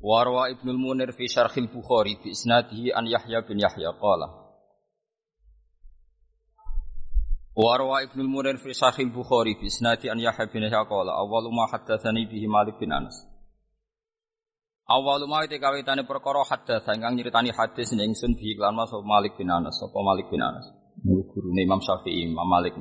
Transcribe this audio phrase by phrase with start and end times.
[0.00, 4.32] Warwa Ibnul Munir fi Syarhil Bukhari bi isnadihi an Yahya bin Yahya qala.
[7.52, 11.68] Warwa Ibnul Munir fi Syarhil Bukhari bi isnadi an Yahya bin Yahya qala awwalu ma
[11.68, 13.12] haddatsani bihi Malik bin Anas.
[14.88, 19.52] Awwalu ma kawitane perkara haddatsa ingkang nyritani hadis ning ingsun bihi lan Mas Malik bin
[19.52, 20.64] Anas sapa Malik bin Anas?
[21.04, 22.72] Gurune Imam Syafi'i Imam Malik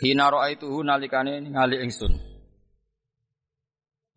[0.00, 2.29] Hina ra'aituhu nalikane ningali ingsun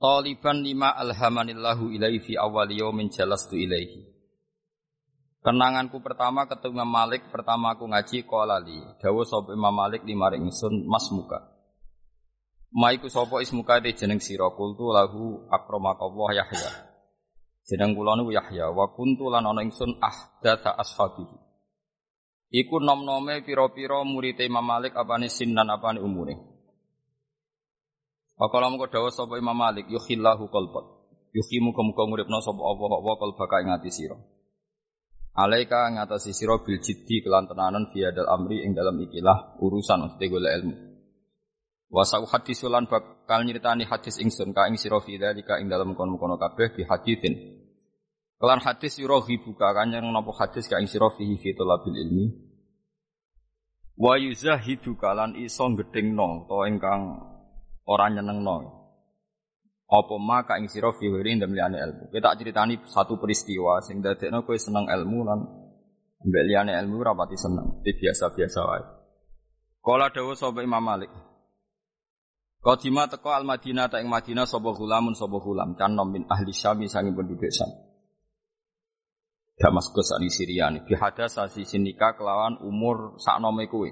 [0.03, 4.03] Taliban lima alhamanillahu ilaihi fi awal yaumin jalastu ilaihi.
[5.39, 8.83] Kenanganku pertama ketemu Imam Malik, pertama aku ngaji kolali.
[8.99, 11.39] Dawa sapa Imam Malik lima ringsun mas muka.
[12.75, 16.71] Maiku sapa ismuka de jeneng sira kultu lahu akramakallah Yahya.
[17.63, 21.39] Jeneng kula niku Yahya wa kuntu lan ana ingsun ahdatha ashabihi.
[22.51, 26.52] Iku nom-nome pira-pira murid Imam Malik apane sinan apane umure.
[28.43, 30.85] Pakala mengko dawuh sapa Imam Malik yukhillahu qalbat.
[31.31, 34.19] Yukhimu muga-muga nguripna sapa wa qalbaka ing ati sira.
[35.31, 40.27] Alaika ngatasi sira bil jiddi kelan tenanan fi adal amri ing dalam ikilah urusan mesti
[40.27, 40.75] golek ilmu.
[41.87, 46.35] Wa sa'u hadisulan bakal nyeritani hadis ingsun ka ing sira fi dalika ing dalam kono-kono
[46.35, 47.63] kabeh bi haditsin.
[48.43, 52.27] Kelan hadis sira buka kanyang napa hadis ka ing sira fihi fi talabil ilmi.
[53.95, 57.32] Wa yuzahidu kalan iso gedhengno to ingkang
[57.87, 58.83] ora nyenengno.
[59.93, 62.03] Apa maka ing sira fi wiri ndem liyane ilmu.
[62.09, 65.39] Kita critani satu peristiwa sing dadekno kowe seneng ilmu lan
[66.25, 67.83] mbek liyane ilmu ora pati seneng.
[67.85, 68.83] Biasa-biasa wae.
[69.83, 71.11] Kala dawuh sapa Imam Malik.
[72.63, 76.79] Qadima teko al Madinah ta ing Madinah sapa gulamun sapa gulam canom min ahli Syam
[76.87, 77.67] sangi penduduk Syam.
[79.59, 80.81] Damaskus ani Syria ni.
[80.81, 83.91] Bihada sasi sinika kelawan umur saknome kowe.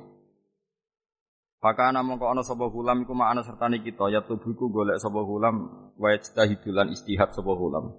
[1.62, 6.10] Pakana mongko ana sapa hulam iku ma'ana sertane kita ya tubuhku golek sapa hulam wa
[6.10, 7.94] hidulan istihad sapa hulam.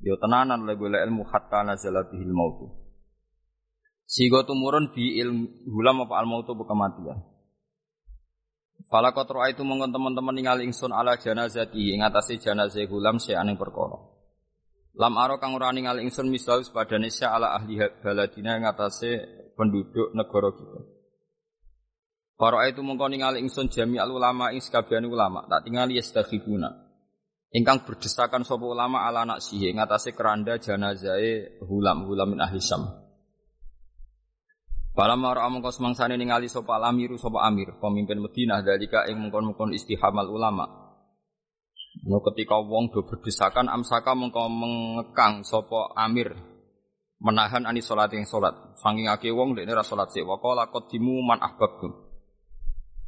[0.00, 2.72] Yo tenanan le golek ilmu hatta nazala bihil mautu.
[4.08, 7.20] Sigo tumurun bi ilmu hulam apa al mautu kematian.
[8.88, 13.60] Fala qatra itu mongkon teman-teman ningali ingsun ala janazati ing atase janazah hulam se aning
[13.60, 14.00] perkara.
[14.96, 19.28] Lam aro kang ora ningali ingsun misal sepadane ala ahli baladina ing atase
[19.60, 20.97] penduduk negara kita.
[22.38, 26.70] Para itu mengkau ningali ingsun jami al ulama ing sekabian ulama tak tingali yastaghibuna.
[27.50, 32.86] Ingkang berdesakan sapa ulama ala anak sihe ngatasé keranda janazahe hulam hulam min ahli syam.
[34.94, 40.30] Palam mara amangka semangsane ningali sapa amiru sapa amir pemimpin Madinah dalika ing mengkon-mengkon istihamal
[40.30, 40.94] ulama.
[42.06, 46.38] No ketika wong do berdesakan amsaka mengkau mengekang sapa amir
[47.18, 48.54] menahan ani salat yang salat.
[48.78, 50.22] Saking akeh wong dekne ra salat sik.
[50.22, 52.07] Wa qala qaddimu man ahbabtum.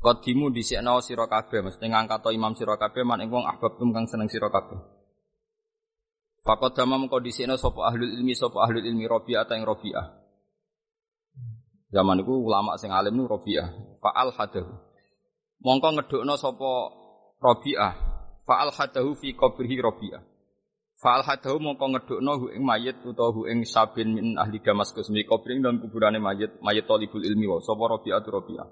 [0.00, 4.32] Kodimu dhisikno sira kabeh, mesti ngangkat imam sira kabeh man ing wong ahbabtum kang seneng
[4.32, 4.80] sira kabeh.
[6.40, 10.06] Fakot dama mengko dhisikno sapa ahlul ilmi sapa ahlul ilmi Rabi'ah ta ing Rabi'ah.
[11.92, 14.00] Zaman iku ulama sing alim nu Rabi'ah.
[14.00, 14.72] Fa'al hadahu.
[15.60, 16.70] Mongko ngedukno sapa
[17.44, 17.92] Rabi'ah.
[18.48, 20.22] Fa'al hadahu fi qabrihi Rabi'ah.
[20.96, 25.28] Fa'al hadahu mongko ngedukno hu ing mayit utawa hu ing sabin min ahli Damaskus mi
[25.28, 28.68] qabring dan kuburane mayit mayit talibul ilmi wa sapa Rabi'ah tu Rabi'ah.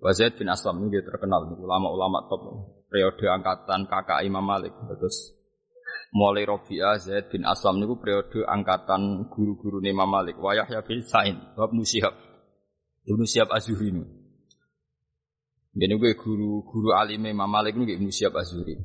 [0.00, 2.42] Wa Zaid bin Aslam ini terkenal ulama-ulama top.
[2.88, 5.36] Periode angkatan kakak Imam Malik terus
[6.10, 10.40] mulai Robi'ah Zaid bin Aslam ini periode angkatan guru-guru Imam Malik.
[10.40, 12.16] Wa Yahya bin Sa'in wa Ibnu Syihab.
[13.04, 14.04] Ibnu Syihab Az-Zuhri ini.
[15.70, 18.80] Jadi gue guru-guru alim Imam Malik ini Ibnu Syihab Az-Zuhri.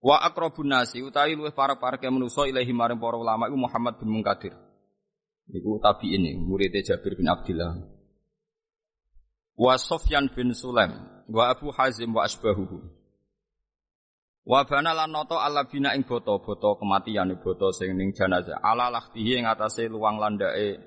[0.00, 4.00] Wa akrabun nasi utawi luwih para para ke manusa ilahi maring para ulama iku Muhammad
[4.00, 4.56] bin Munkadir.
[5.50, 7.99] Iku tabi ini murid Jabir bin Abdullah
[9.60, 10.96] wa Sofyan bin Sulaim
[11.28, 12.80] wa Abu Hazim wa asbahuhu
[14.48, 19.36] wa bana lan nata ala bina ing boto-boto kematian boto sing ning jenazah ala lahtihi
[19.36, 20.80] ing atase luang landake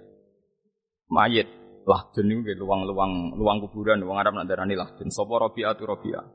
[1.14, 1.50] mayit.
[1.84, 5.12] Lahdun niku luang-luang luang kuburan wong Arab nak darani lahdun.
[5.12, 6.26] Sapa Rabi'atu Rabi'ah?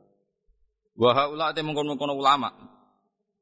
[0.92, 2.52] Wa haula te mengkon-mengkon ulama.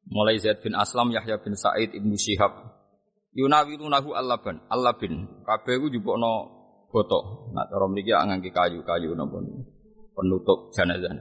[0.07, 2.55] Mulai Zaid bin Aslam Yahya bin Sa'id Ibnu Syihab
[3.35, 5.27] yunawilunahu allaban allabin.
[5.43, 6.56] Kabeh ku jupukno
[6.97, 7.53] botok.
[7.53, 9.45] Nah, cara mriki ngangge kayu-kayu napa
[10.17, 11.13] penutup jenazah.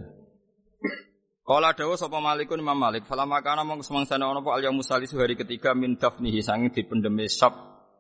[1.46, 5.38] Kala dawa sapa Malikun Imam Malik, fala makana mong semangsane ana apa al musali hari
[5.38, 7.54] ketiga min dafnihi sanging dipendeme sab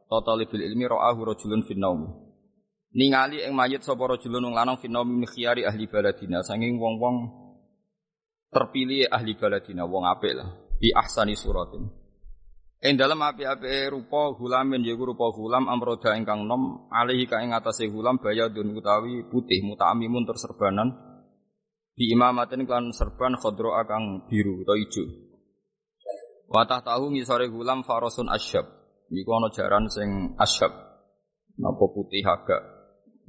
[0.10, 2.10] totalibil ilmi ra'ahu rajulun fin naum.
[2.96, 7.16] Ningali ing mayit sapa rajulun wong lanang fin naum khiyari ahli baladina sanging wong-wong
[8.50, 10.50] terpilih ahli baladina wong apik lah
[10.82, 11.86] fi ahsani suratin.
[12.86, 17.90] Ing dalam api-api rupa gulamin yaiku rupa gulam amroda ingkang nom alihi ka ing atase
[17.90, 20.94] gulam bayadun utawi putih muta'amimun terserbanan
[21.98, 25.06] di imamatin klan serban khodro akang biru atau hijau.
[26.46, 28.70] Watah tahu ngisore gulam farosun asyab.
[29.10, 30.70] Iku ana jaran sing asyab.
[31.58, 32.62] Napa putih agak.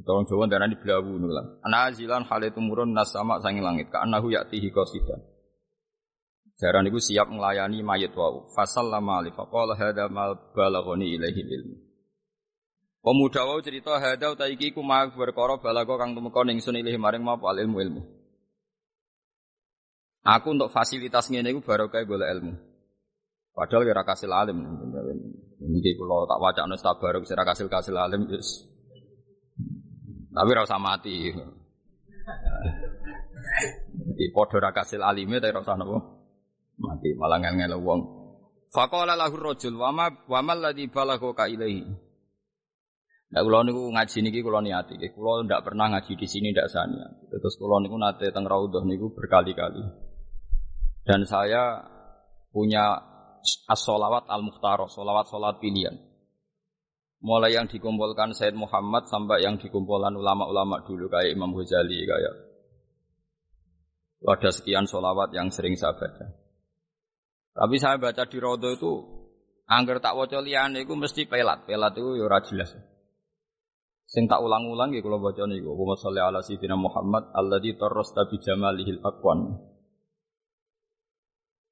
[0.04, 1.64] Tolong Jawa darah di belawu nula.
[1.64, 3.88] Ana azilan hale tumurun nasama sangi langit.
[3.88, 5.35] Ka anahu qasidan.
[6.56, 8.48] Jaran itu siap melayani mayit wau.
[8.56, 9.36] Fasal lama alif.
[9.36, 11.76] Hadha mal balaghani ilaihi ilmu.
[13.04, 17.20] Pemuda wau cerita hadha utaiki ku ma berkara balago kang tumeka ning sun ilaihi maring
[17.20, 18.02] ma ilmu ilmu.
[20.26, 22.52] Aku untuk fasilitas ngene iku baru kayak golek ilmu.
[23.52, 24.58] Padahal kira kasil alim.
[25.60, 28.64] Ini kalau tak wajah nus tabaruk kira kasil kasil alim yes.
[30.32, 31.36] Tapi rasa mati.
[34.16, 36.15] Di podo kasil alimnya tapi rasa nopo
[37.06, 38.00] mati malah ngel wong.
[38.74, 41.86] Fakola lahur rojul wama wamal ladhi balago ka ilahi.
[43.26, 47.06] Nah, kalau niku ngaji niki kalau niati, kalau ndak pernah ngaji di sini ndak sania.
[47.26, 49.82] Terus kalau niku nate teng raudhah niku berkali-kali.
[51.06, 51.82] Dan saya
[52.50, 52.98] punya
[53.70, 55.94] as-solawat al-mukhtar, solawat solat pilihan.
[57.22, 62.34] Mulai yang dikumpulkan Said Muhammad sampai yang dikumpulkan ulama-ulama dulu kayak Imam Ghazali kayak
[64.26, 66.45] ada sekian solawat yang sering saya baca.
[67.56, 68.92] Tapi saya baca di Rodo itu
[69.64, 71.64] angger tak waca liyane iku mesti pelat.
[71.64, 72.76] Pelat itu ya ora jelas.
[74.06, 75.72] Sing tak ulang-ulang ya kalau baca niku.
[75.72, 79.56] Wa sholli ala sayyidina Muhammad alladzi tarrasta bi jamalihil aqwan.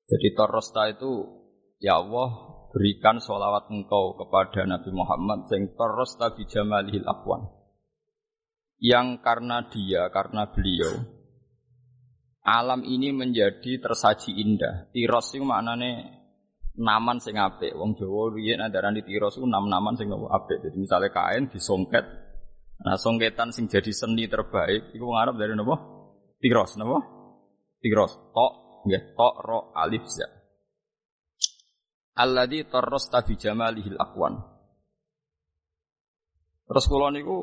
[0.04, 1.24] Jadi torosta itu
[1.80, 2.28] ya Allah
[2.74, 7.48] berikan sholawat engkau kepada Nabi Muhammad sing torosta bijamalihil afwan.
[8.82, 10.92] Yang karena dia, karena beliau
[12.44, 14.92] alam ini menjadi tersaji indah.
[14.92, 16.20] Tiros itu maknane
[16.76, 17.72] naman sing apik.
[17.72, 20.60] Wong Jawa riyen andarane tiros itu nam-naman sing apik.
[20.60, 22.04] Jadi misalnya kain disongket.
[22.84, 25.80] Nah, songketan sing jadi seni terbaik iku ngarep dari napa?
[26.36, 27.00] Tiros, napa?
[27.80, 28.12] Tiros.
[28.36, 30.28] Tok nggih ta ra alif za
[32.20, 34.36] alladzi tarrasta bi jamalihil aqwan
[36.68, 37.36] terus kula niku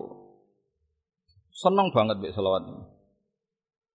[1.49, 2.83] seneng banget mbek selawat ini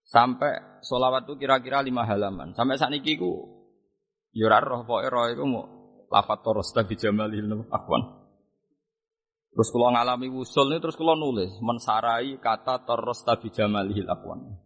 [0.05, 3.31] sampai selawat itu kira-kira lima halaman sampai saat ini ku
[4.31, 5.65] yo ya roh pokoke roh iku mau
[6.13, 8.25] lafat tarrasta bi jamalihil aqwan
[9.55, 14.59] Terus kalau ngalami usul ini terus kalau nulis mensarai kata terus tabi jamalihil aqwan.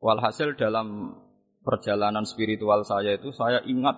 [0.00, 1.12] Walhasil dalam
[1.60, 3.92] perjalanan spiritual saya itu saya ingat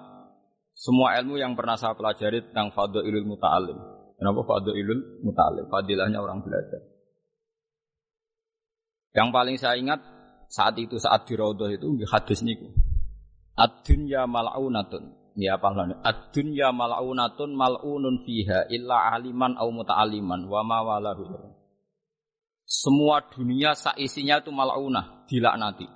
[0.74, 3.78] semua ilmu yang pernah saya pelajari tentang ilul muta'alim.
[4.18, 5.70] Kenapa ilul muta'alim?
[5.70, 6.82] Fadilahnya orang belajar.
[9.16, 10.04] Yang paling saya ingat
[10.52, 12.68] saat itu saat di Raudhah itu hadis niku.
[13.56, 15.32] Ad-dunya mal'unatun.
[15.40, 16.04] Ya pahlawan.
[16.04, 21.24] Ad-dunya mal'unatun mal'unun fiha illa aliman au muta'aliman wa ma walahu.
[22.68, 25.88] Semua dunia saisinya itu mal'unah, dilaknati.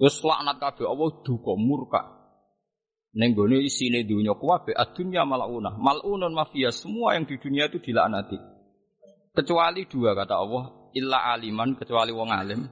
[0.00, 2.02] Wis laknat kabeh Allah duka murka.
[3.14, 5.70] Ning gone isine dunya kuwabe adunya maluna.
[5.78, 8.34] Malunun mafia semua yang di dunia itu dilaknati.
[9.34, 12.62] Kecuali dua kata Allah, illa aliman kecuali wong alim.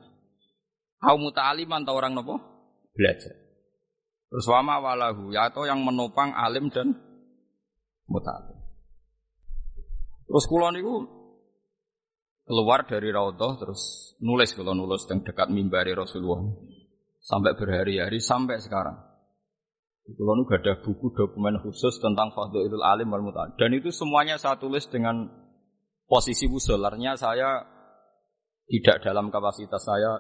[1.03, 2.39] Kau muta'aliman ta orang nopo?
[2.95, 3.35] Belajar.
[4.33, 6.95] Terus wama walahu ya atau yang menopang alim dan
[8.09, 8.57] muta'alim.
[10.31, 11.05] Terus kula niku
[12.49, 16.49] keluar dari raudhah terus nulis kalau nulis yang dekat mimbari Rasulullah
[17.21, 18.97] sampai berhari-hari sampai sekarang.
[20.03, 23.55] Kalau nu ada buku dokumen khusus tentang Fadlul Alim wal Muta'al.
[23.55, 25.31] Dan itu semuanya saya tulis dengan
[26.11, 27.63] posisi wusularnya saya
[28.73, 30.17] tidak dalam kapasitas saya.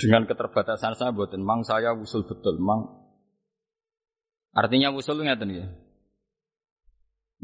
[0.00, 2.88] Dengan keterbatasan saya buat mang saya usul betul mang.
[4.56, 5.68] Artinya usul ngeten ya?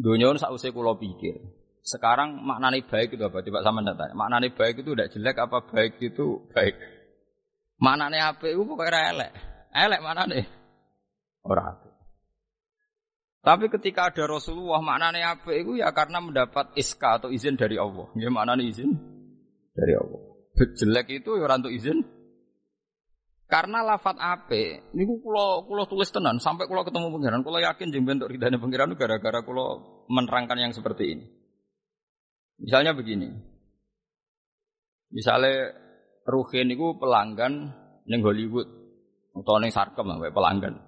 [0.00, 1.36] Dunia usai kulo pikir.
[1.84, 3.44] Sekarang maknanya baik itu apa?
[3.44, 4.16] Coba sama tanya.
[4.16, 6.76] Maknanya baik itu tidak jelek apa baik itu baik?
[7.78, 9.32] Mana nih apa itu pokoknya elek.
[9.70, 10.44] Elek mana nih?
[11.44, 11.84] Orang
[13.38, 17.80] Tapi ketika ada Rasulullah, mana nih apa itu ya karena mendapat iska atau izin dari
[17.80, 18.10] Allah.
[18.18, 19.17] Ya nih izin?
[19.78, 20.20] Dari Allah.
[20.58, 22.02] Jelek itu ya orang izin.
[23.48, 28.04] Karena lafat ape, ini kulo kulo tulis tenan sampai kulo ketemu pangeran, kulo yakin jeng
[28.04, 31.24] bentuk ridhanya pangeran gara-gara kulo menerangkan yang seperti ini.
[32.60, 33.32] Misalnya begini,
[35.08, 35.72] misalnya
[36.28, 37.72] Ruhin itu pelanggan
[38.04, 38.68] ning Hollywood
[39.32, 40.84] utawa ning Sarkem wae pelanggan.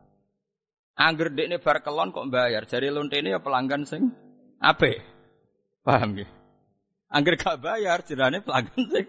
[1.01, 4.13] Angger dekne bar kelon kok bayar, jari lontene ya pelanggan sing
[4.61, 5.01] apik.
[5.81, 6.40] Paham nggih?
[7.11, 9.07] Angger gak bayar jerane pelanggan sing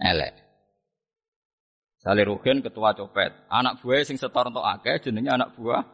[0.00, 0.34] elek.
[2.00, 5.84] Sale Ruhin ketua copet, anak buah sing setor entuk akeh jenenge anak buah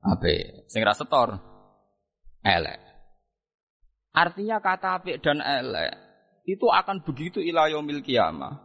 [0.00, 0.64] apik.
[0.72, 1.36] Sing ra setor
[2.40, 2.80] elek.
[4.16, 5.92] Artinya kata apik dan elek
[6.48, 8.64] itu akan begitu ila yaumil kiamah.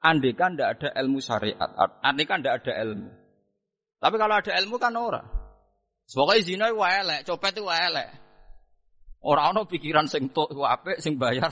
[0.00, 3.10] Andai kan tidak ada ilmu syariat, andai kan tidak ada ilmu.
[4.00, 5.22] Tapi kalau ada ilmu kan ora.
[6.06, 8.08] Pokoknya zina itu elek, copet itu elek.
[9.26, 11.50] Orang ono pikiran sing tok apik, sing bayar.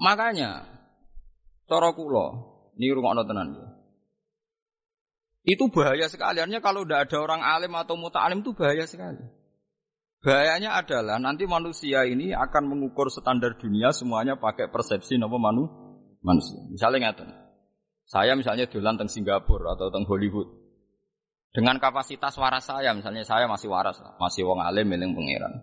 [0.00, 0.64] Makanya
[1.68, 2.26] cara kula
[2.80, 3.66] niku rungokno tenan ya.
[5.44, 6.40] Itu bahaya sekali.
[6.40, 9.20] Artinya kalau tidak ada orang alim atau muta'alim itu bahaya sekali.
[10.24, 15.68] Bahayanya adalah nanti manusia ini akan mengukur standar dunia semuanya pakai persepsi nama manu
[16.24, 16.64] manusia.
[16.72, 17.28] Misalnya ngeten.
[18.08, 20.63] Saya misalnya dolan teng Singapura atau teng Hollywood.
[21.54, 25.62] Dengan kapasitas waras saya, misalnya saya masih waras, masih wong alim miling pangeran.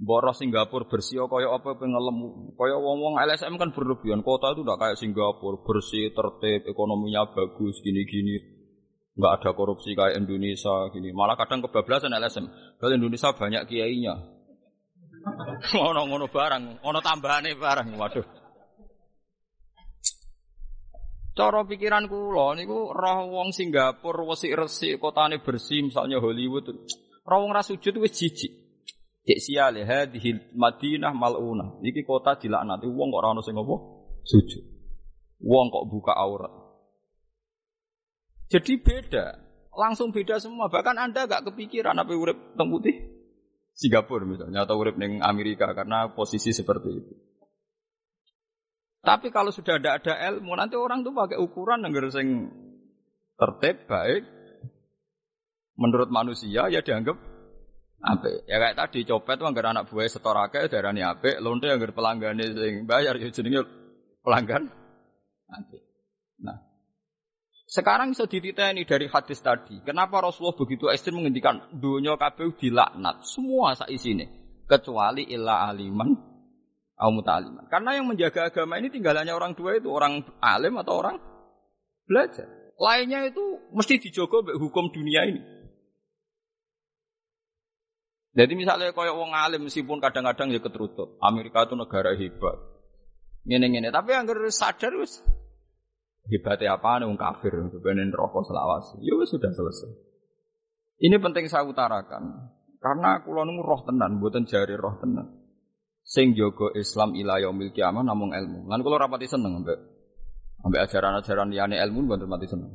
[0.00, 2.16] Boros Singapura bersih kaya apa pengelem
[2.56, 4.24] kaya wong-wong LSM kan berlebihan.
[4.24, 8.60] Kota itu udah kayak Singapura, bersih, tertib, ekonominya bagus, gini-gini
[9.20, 11.12] nggak ada korupsi kayak Indonesia gini.
[11.12, 12.48] Malah kadang kebablasan LSM.
[12.80, 14.16] Kalau Indonesia banyak kiainya.
[15.92, 17.92] Ono ngono barang, ono tambahane barang.
[17.92, 18.39] Waduh.
[21.40, 26.68] Cara pikiran kula niku roh wong Singapura resik-resik kotane bersih misalnya Hollywood.
[27.24, 28.52] Roh wong ra sujud wis jijik.
[29.24, 31.80] Cek siale hadhil Madinah maluna.
[31.80, 33.76] Iki kota dilaknati wong kok ora ono sing apa?
[34.20, 34.64] Sujud.
[35.40, 36.52] Wong kok buka aurat.
[38.52, 39.38] Jadi beda,
[39.72, 40.68] langsung beda semua.
[40.68, 42.98] Bahkan Anda gak kepikiran apa urip teng putih
[43.70, 47.29] Singapura misalnya atau urip neng Amerika karena posisi seperti itu.
[49.00, 52.52] Tapi kalau sudah ada ada ilmu, nanti orang tuh pakai ukuran yang sing
[53.40, 54.28] tertib, baik.
[55.80, 57.16] Menurut manusia ya dianggap
[58.04, 58.44] apik.
[58.44, 63.16] Ya kayak tadi copet anggar anak buah setorake darani apik, lonte anggar pelanggan sing bayar
[63.16, 63.64] ya jenenge
[64.20, 64.68] pelanggan.
[66.44, 66.56] Nah,
[67.64, 69.80] sekarang bisa dititeni dari hadis tadi.
[69.80, 74.28] Kenapa Rasulullah begitu ekstrim menghentikan dunia kabeh dilaknat semua sak isine
[74.68, 76.29] kecuali illa aliman
[77.00, 77.64] au muta'aliman.
[77.72, 81.16] Karena yang menjaga agama ini tinggalannya orang dua itu orang alim atau orang
[82.04, 82.46] belajar.
[82.76, 85.40] Lainnya itu mesti dijogo hukum dunia ini.
[88.30, 91.18] Jadi misalnya kayak wong alim meskipun kadang-kadang ya keterutup.
[91.24, 92.56] Amerika itu negara hebat.
[93.48, 95.24] Ngene-ngene, tapi yang sadar wis
[96.28, 98.92] Hebatnya apa nih kafir, sebenarnya rokok selawas.
[99.02, 99.90] Ya sudah selesai.
[101.00, 102.52] Ini penting saya utarakan.
[102.78, 105.39] Karena kulo nunggu roh tenan, buatan jari roh tenan.
[106.02, 106.34] Sing
[106.74, 108.66] Islam ila yaumil kiamah namung ilmu.
[108.66, 109.78] Lan kulo rapati seneng ambek
[110.64, 112.72] ambek ajaran-ajaran liyane ilmu buatan mati seneng.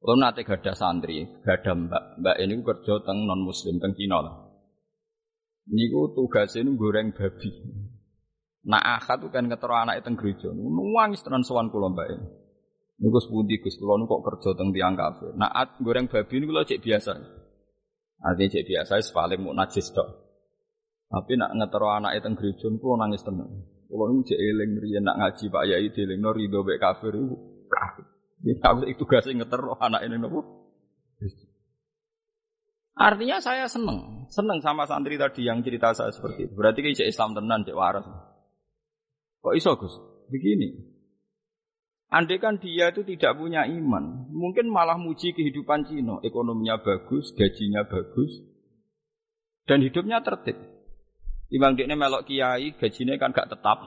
[0.00, 2.20] Kulo nate gada santri, gada mbak.
[2.20, 4.36] Mbak ini kerja teng non muslim teng Cina lah.
[5.64, 7.48] Niku tugasnya goreng babi.
[8.68, 10.48] Nak akad tuh kan ketero anak itu gereja.
[10.52, 12.08] Nangis tenan sowan kula mbak.
[13.00, 15.32] Niku sepundi Gus kula kok kerja teng tiang kafe.
[15.40, 17.12] Nak goreng babi niku lho cek biasa.
[18.24, 20.23] Artinya cek biasa paling mau najis tok.
[21.08, 23.48] Tapi nak ngetero anak itu gereja niku nangis tenan.
[23.86, 27.36] Kula niku cek eling riyen nak ngaji Pak Yai no rido mek kafir iku
[27.70, 28.04] kafir.
[28.44, 30.40] Ya aku itu sing ngetero anak ini nopo.
[32.94, 36.54] Artinya saya seneng, seneng sama santri tadi yang cerita saya seperti itu.
[36.54, 38.06] Berarti kayak Islam tenan, cek waras.
[39.42, 39.94] Kok iso Gus?
[40.30, 40.94] Begini.
[42.14, 46.22] Andai kan dia itu tidak punya iman, mungkin malah muji kehidupan Cina.
[46.22, 48.38] Ekonominya bagus, gajinya bagus,
[49.66, 50.54] dan hidupnya tertib.
[51.48, 53.78] Timbang dia melok kiai, gajinya kan gak tetap.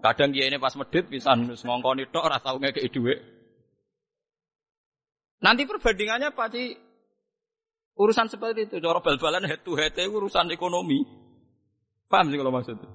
[0.00, 3.20] Kadang kiai ini pas medit bisa ngongkoni tok, rasa ngekei duit.
[5.40, 6.72] Nanti perbandingannya pasti
[7.96, 8.76] urusan seperti itu.
[8.80, 11.04] Cara bal-balan head to head urusan ekonomi.
[12.08, 12.90] Paham sih kalau maksudnya?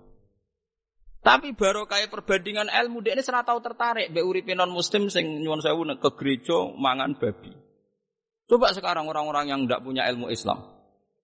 [1.26, 4.22] Tapi baru kayak perbandingan ilmu dia ini tahu tertarik be
[4.54, 7.50] non muslim sing nyuwun sewu ke gereja mangan babi.
[8.46, 10.62] Coba sekarang orang-orang yang tidak punya ilmu Islam,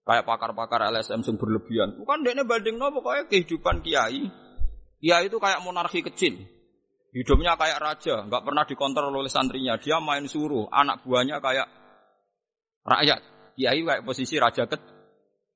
[0.01, 4.27] kayak pakar-pakar LSM sing berlebihan, bukan ini banding no pokoknya kehidupan kiai.
[5.01, 6.45] Kiai itu kayak monarki kecil,
[7.09, 9.81] hidupnya kayak raja, nggak pernah dikontrol oleh santrinya.
[9.81, 11.67] Dia main suruh, anak buahnya kayak
[12.85, 13.21] rakyat.
[13.57, 15.01] Kiai kayak posisi raja kecil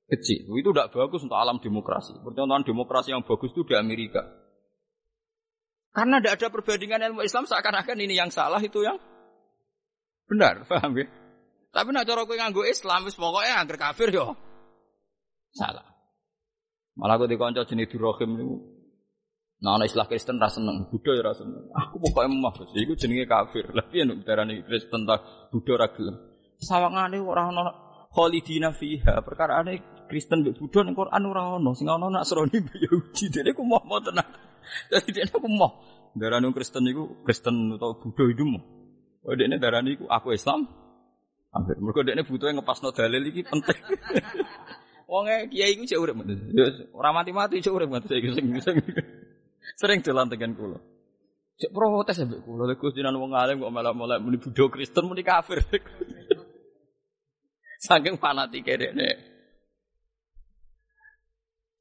[0.06, 0.46] kecil.
[0.54, 2.14] Itu tidak bagus untuk alam demokrasi.
[2.22, 4.22] Percontohan demokrasi yang bagus itu di Amerika.
[5.90, 9.00] Karena tidak ada perbandingan ilmu Islam seakan-akan ini yang salah itu yang
[10.28, 11.06] benar, paham ya?
[11.76, 14.32] Tapi nak cara kowe nganggo Islam wis pokoknya angker kafir yo.
[15.52, 15.84] Salah.
[16.96, 18.56] Malah aku dikonco jenis Durahim niku.
[19.56, 21.68] Nah, ana istilah Kristen ra seneng, Buddha ya ra seneng.
[21.72, 22.28] Aku pokoke
[22.60, 22.72] Gus.
[22.76, 23.68] Iku jenenge kafir.
[23.76, 25.20] Lah piye nek darani Kristen ta
[25.52, 26.16] Buddha ra gelem.
[26.60, 27.62] Sawangane ora ana
[28.08, 29.20] khalidina fiha.
[29.20, 31.70] Perkara ane Kristen mbek Buddha ning Quran ora ana.
[31.76, 33.24] Sing ana Nasrani mbek Yahudi.
[33.32, 34.28] Dene ku mau tenan.
[34.92, 35.72] Dadi dene aku mau.
[36.16, 38.60] Darani Kristen iku Kristen utawa Buddha itu mau.
[39.28, 40.85] Oh dene darani aku Islam.
[41.56, 41.80] Hampir.
[41.80, 43.80] Mergo dene butuhe ngepasno dalil iki penting.
[45.10, 46.52] Wonge kiai iku cek urip mboten.
[46.52, 48.44] Ya ora mati-mati cek urip mboten saiki sing
[49.80, 50.76] sering dolan tekan kula.
[51.56, 52.68] Cek protes mbek kula.
[52.68, 55.64] Lha Gus jinan wong alim kok malah mulai muni Buddha Kristen muni kafir.
[57.86, 59.36] Saking fanatike dekne.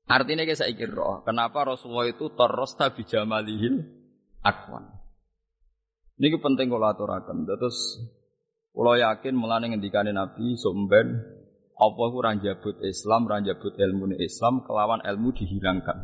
[0.06, 3.82] Artinya kayak saya kira, kenapa Rasulullah itu terus tabi jamalihil
[4.46, 4.86] akwan.
[6.22, 7.44] Ini penting kalau aturakan.
[7.50, 8.00] Terus
[8.76, 11.24] kalau yakin mulane ngendikane Nabi somben
[11.76, 15.96] apa ku ranjabut Islam, ranjabut ilmu Islam kelawan ilmu dihilangkan.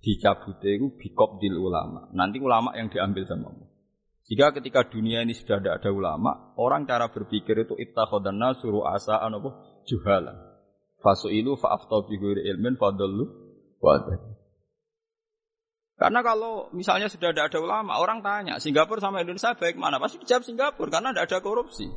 [0.00, 2.08] Dicabute itu bikop dil ulama.
[2.16, 3.68] Nanti ulama yang diambil sama Allah.
[4.26, 9.22] Jika ketika dunia ini sudah tidak ada ulama, orang cara berpikir itu ittakhadanna suruh asa
[9.22, 10.34] apa juhala.
[10.98, 13.24] Fasu'ilu fa'aftau bi ghairi ilmin fadallu
[13.78, 14.36] wadah.
[15.96, 19.96] Karena kalau misalnya sudah tidak ada ulama, orang tanya, Singapura sama Indonesia baik mana?
[19.96, 21.88] Pasti dijawab Singapura karena tidak ada korupsi.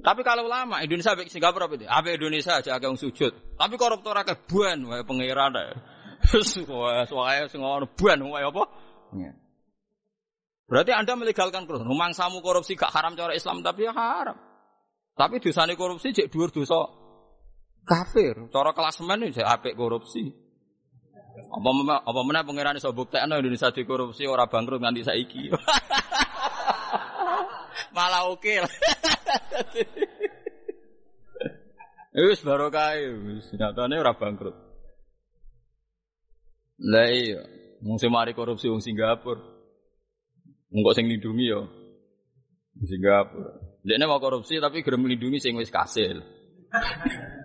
[0.00, 1.84] Tapi kalau ulama, Indonesia baik Singapura apa itu?
[1.84, 3.60] Apa Indonesia aja agak sujud.
[3.60, 5.76] Tapi koruptor agak buan, wae pengiran deh.
[6.72, 8.64] Wah, soalnya semua buan, wae apa?
[10.68, 11.88] Berarti Anda melegalkan korupsi.
[12.12, 14.36] samu korupsi gak haram cara Islam tapi ya haram.
[15.16, 16.84] Tapi dosane korupsi cek dhuwur dosa
[17.88, 18.36] kafir.
[18.52, 20.28] Cara klasemen iki apik korupsi.
[21.38, 21.70] Apa
[22.04, 25.48] apa meneh pangeran iso buktekno Indonesia dikorupsi ora bangkrut nganti saiki.
[27.96, 28.68] Malah oke lah.
[32.18, 34.56] Wis barokah wis nyatane ora bangkrut.
[36.82, 37.46] Lah iya,
[37.78, 39.38] mung mari korupsi wong Singapura.
[40.74, 41.70] Engkau sing lindungi yo.
[42.82, 43.62] Singapura.
[43.86, 46.18] Dia mau korupsi tapi gerem melindungi sing wis kasil.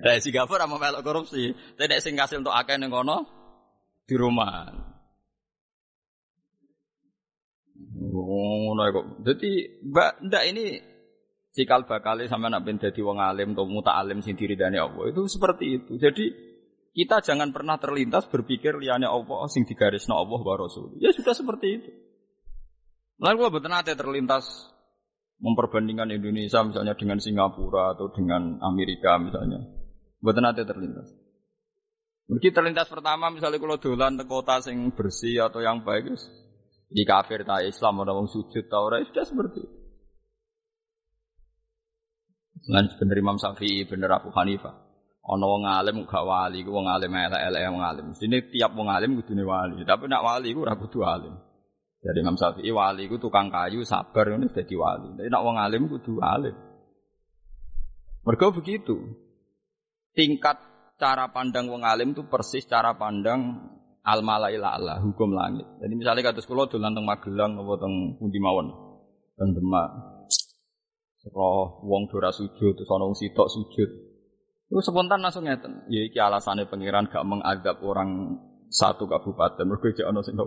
[0.00, 3.20] Nah, Singapura mau melok korupsi, tapi sing kasil untuk akeh ning kono
[4.08, 4.89] di rumah.
[8.20, 9.06] Ngono kok.
[9.24, 9.50] Jadi,
[9.84, 10.64] Mbak, ndak ini
[11.50, 15.26] cikal bakal sama nak ben dadi wong alim atau muta alim sing diridani Allah itu
[15.26, 15.92] seperti itu.
[15.98, 16.30] Jadi
[16.94, 20.98] kita jangan pernah terlintas berpikir liane Allah sing digarisno Allah wa Rasul.
[21.02, 21.90] Ya sudah seperti itu.
[23.20, 24.46] Lalu kalau betul nanti terlintas
[25.40, 29.60] memperbandingkan Indonesia misalnya dengan Singapura atau dengan Amerika misalnya.
[30.22, 31.08] Betul nanti terlintas.
[32.30, 36.14] Mungkin terlintas pertama misalnya kalau dolan ke kota sing bersih atau yang baik
[36.90, 39.78] di kafir ta Islam ada wong sujud ta ora sudah seperti itu.
[42.60, 44.74] Selain bener Imam Syafi'i, bener Abu Hanifah.
[45.24, 47.82] Ana wong alim gak wali, ku wong alim elek-elek wong.
[48.18, 51.34] Sini tiap wong alim kudune wali, tapi nak wali ku ora kudu alim.
[52.02, 55.08] Jadi Imam Syafi'i wali ku tukang kayu sabar ngono dadi wali.
[55.14, 56.56] Tapi nak wong alim kudu alim.
[58.26, 58.96] Mergo begitu.
[60.12, 60.58] Tingkat
[61.00, 63.56] cara pandang wong alim itu persis cara pandang
[64.04, 65.66] al malaila Allah, hukum langit.
[65.80, 68.72] Jadi misalnya kados kula dolan teng Magelang apa teng pundi mawon.
[69.36, 69.88] Teng Demak.
[71.20, 73.90] Sekolah wong dora sujud, terus ana sitok sujud.
[74.72, 75.84] Itu spontan langsung ngeten.
[75.92, 78.40] Ya iki alasannya pangeran gak mengadab orang
[78.72, 79.68] satu kabupaten.
[79.68, 80.38] Mergo jek ana sing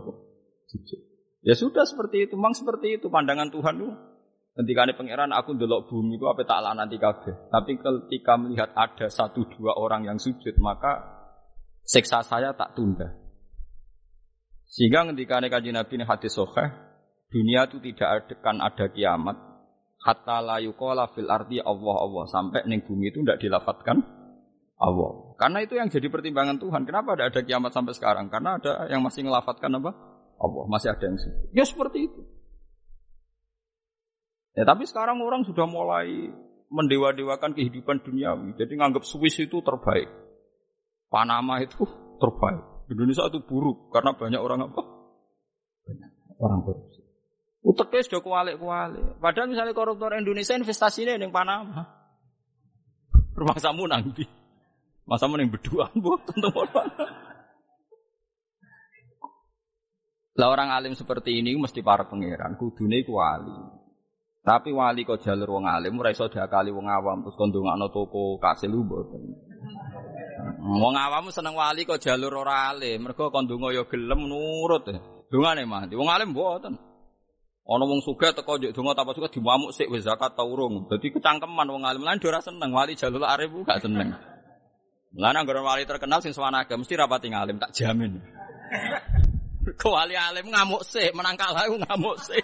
[1.44, 3.92] Ya sudah seperti itu, memang seperti itu pandangan Tuhan itu.
[4.54, 7.50] Ketika ini pangeran aku ndelok bumi itu apa tak nanti kabeh.
[7.50, 11.04] Tapi ketika melihat ada satu dua orang yang sujud, maka
[11.84, 13.23] seksa saya tak tunda.
[14.74, 16.74] Sehingga ketika ini kaji Nabi ini hadis soheh,
[17.30, 19.38] dunia itu tidak akan ada kiamat
[20.02, 24.02] hatta la yuqala fil ardi Allah Allah sampai ning bumi itu tidak dilafatkan
[24.82, 25.38] Allah.
[25.38, 26.84] Karena itu yang jadi pertimbangan Tuhan.
[26.90, 28.28] Kenapa ada ada kiamat sampai sekarang?
[28.34, 29.94] Karena ada yang masih ngelafatkan apa?
[30.42, 30.64] Allah.
[30.68, 31.54] Masih ada yang sujud.
[31.54, 32.22] Ya seperti itu.
[34.58, 36.34] Ya tapi sekarang orang sudah mulai
[36.74, 38.58] mendewa-dewakan kehidupan duniawi.
[38.58, 40.10] Jadi nganggap Swiss itu terbaik.
[41.14, 41.86] Panama itu
[42.18, 42.73] terbaik.
[42.94, 44.82] Indonesia itu buruk karena banyak orang apa?
[45.90, 47.02] Banyak orang korupsi.
[47.64, 49.24] Uteknya sudah kualik-kualik.
[49.24, 51.88] Padahal misalnya koruptor Indonesia investasinya yang Panama.
[53.34, 54.28] Rumah samu nanti.
[55.04, 55.92] Masa mending berdua
[56.28, 56.48] tentu
[60.34, 63.54] Lah orang alim seperti ini mesti para pangeran, kudune iku wali.
[64.44, 68.42] Tapi wali kok jalur wong alim ora iso diakali wong awam terus kon ndongakno toko
[68.42, 69.24] kasil mboten.
[70.64, 74.88] Wong awam seneng wali kok jalur ora alim, mergo kon ndonga ya gelem nurut.
[75.28, 76.80] Dongane mah, wong alim mboten.
[77.68, 80.88] Ana wong sugih teko njek donga tanpa suka diwamuk sik wis zakat ta urung.
[80.88, 84.16] Dadi kecangkeman wong alim lan ora seneng wali jalur arep gak seneng.
[85.20, 88.24] Lah nang wali terkenal sing swanaga mesti rapati ngalim tak jamin.
[89.80, 92.40] Kau wali alim ngamuk sih, menang kalah ngamuk sih.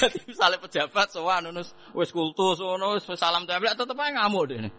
[0.00, 4.72] Jadi misalnya pejabat sowan nunus wis kultus ngono wis salam tablet tetep ae ngamuk deh.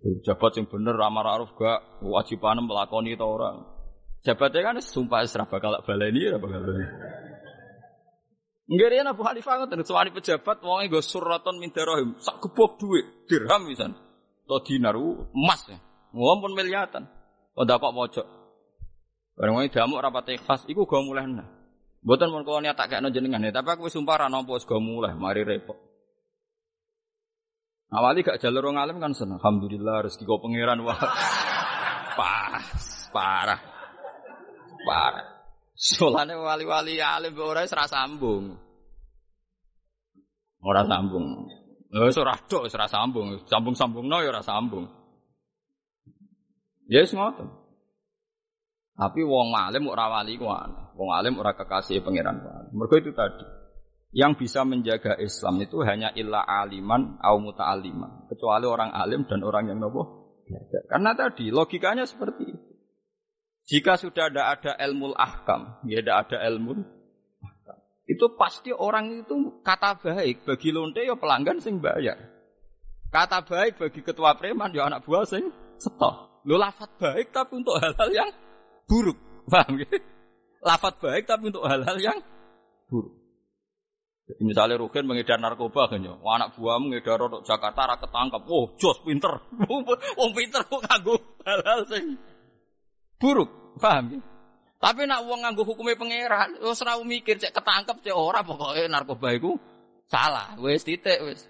[0.00, 3.68] Pejabat sing bener ramah ra'ruf gak kewajiban melakoni itu orang.
[4.24, 6.88] Jabatnya kan sumpah serah bakal baleni ya bakal baleni.
[8.70, 13.68] Ada Abu Hanifah ngoten sewani pejabat wonge nggo suraton min darahim sak gebok dhuwit dirham
[13.68, 13.92] pisan.
[14.48, 15.76] To dinar emas ya.
[16.16, 17.04] Wong miliatan.
[17.58, 18.26] Oh kok pojok.
[19.36, 21.28] Bareng wae damuk rapat ikhlas iku go mulai.
[22.00, 24.80] Mboten mun kula niat tak kekno jenengan, tapi aku wis sumpah ra nampa wis go
[24.80, 25.89] mulai, mari repot.
[27.90, 29.42] Awali gak jalur wong alim kan seneng.
[29.42, 30.94] Alhamdulillah rezeki kau pangeran wah.
[32.18, 33.60] Pas, parah.
[34.86, 35.26] Parah.
[35.74, 38.54] Solane wali-wali alim ora wis ra sambung.
[40.62, 41.50] Ora sambung.
[41.90, 43.42] Wis ora tok wis ra sambung.
[43.50, 44.86] Sambung-sambungno ya ora sambung.
[46.86, 47.50] Yes ngoten.
[48.94, 52.38] Tapi wong alim ora wali ku Wong alim ora kekasih pangeran
[52.70, 53.59] Mergo itu tadi.
[54.10, 58.26] Yang bisa menjaga Islam itu hanya illa aliman au muta'aliman.
[58.26, 60.18] Kecuali orang alim dan orang yang nopo
[60.90, 62.70] Karena tadi logikanya seperti itu.
[63.70, 66.74] Jika sudah ada ada ilmu ahkam, ya ada ada ilmu
[67.38, 67.78] ahkam.
[68.02, 72.18] Itu pasti orang itu kata baik bagi lonte ya pelanggan sing bayar.
[73.14, 76.42] Kata baik bagi ketua preman ya anak buah sing setok.
[76.50, 78.30] Lo lafat baik tapi untuk hal-hal yang
[78.90, 79.18] buruk.
[79.46, 79.90] Paham ya?
[80.66, 82.18] Lafat baik tapi untuk hal-hal yang
[82.90, 83.19] buruk.
[84.38, 85.98] Misalnya Rugen mengedar narkoba kan.
[86.06, 88.46] Anak buahmu mengedar untuk Jakarta ra ketangkap.
[88.46, 89.34] Oh, jos pinter.
[90.18, 92.14] Wong pinter kok nganggo hal-hal sing
[93.18, 93.50] buruk.
[93.80, 94.20] Paham ya?
[94.80, 99.36] Tapi nak uang nganggo hukumnya pangeran, wis ora mikir cek ketangkep cek ora pokoknya narkoba
[99.36, 99.60] iku
[100.08, 100.56] salah.
[100.56, 101.44] Wis titik wis.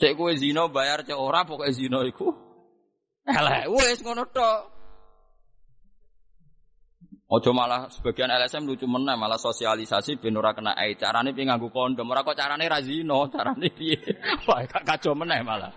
[0.00, 2.32] Cek kowe zina bayar cek ora pokoknya zina iku
[3.28, 3.68] elek.
[3.68, 4.71] Wis ngono tok.
[7.32, 11.00] Ojo malah sebagian LSM lucu meneh malah sosialisasi ben ora kena ai.
[11.00, 13.96] Carane piye nganggo kondom, ora kok carane ra zina, carane piye.
[14.44, 15.72] Wah, gak kacau meneh malah.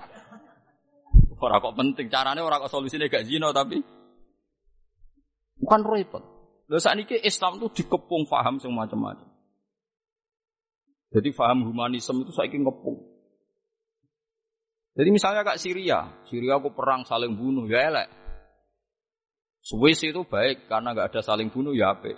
[1.40, 3.80] Ora kok penting carane ora kok solusine gak zina tapi
[5.56, 6.24] bukan repot.
[6.68, 9.32] Lho sakniki Islam tuh dikepung paham sing macam-macam.
[11.16, 13.00] Jadi paham humanisme itu saiki ngepung.
[14.96, 18.25] Jadi misalnya kak Syria, Syria aku perang saling bunuh, ya elek.
[19.66, 22.14] Swiss itu baik karena nggak ada saling bunuh ya apa.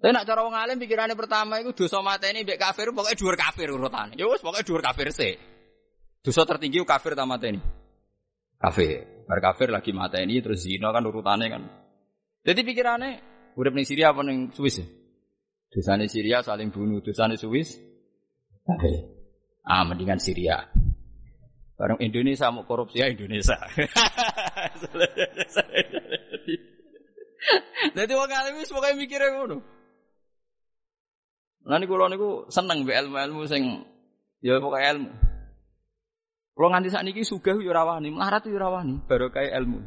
[0.00, 3.38] Tapi nak cara wong alim pikirannya pertama itu dosa mata ini mbek kafir pokoknya dua
[3.38, 4.10] kafir urutan.
[4.18, 5.38] Ya wes pokoknya dua kafir sih.
[6.26, 7.62] Dosa tertinggi kafir sama mata ini.
[8.58, 9.22] Kafir.
[9.30, 11.62] Bar kafir lagi mata ini terus zina kan urutannya kan.
[12.42, 13.10] Jadi pikirannya
[13.54, 14.86] udah ning Syria apa ning Swiss ya?
[15.70, 17.78] Dosane Syria saling bunuh, dosane Swiss
[18.66, 19.06] kafir.
[19.62, 20.66] Ah mendingan Syria.
[21.78, 23.54] Bareng Indonesia mau korupsi ya Indonesia.
[27.96, 29.58] Jadi wong alim wis pokoke mikire ngono.
[31.64, 33.84] Lah niku kula niku seneng mbek ilmu-ilmu sing
[34.44, 35.10] ya pokoke ilmu.
[36.56, 39.80] Kula nganti sakniki sugih yo ora wani, melarat yo ora wani, baru kaya ilmu.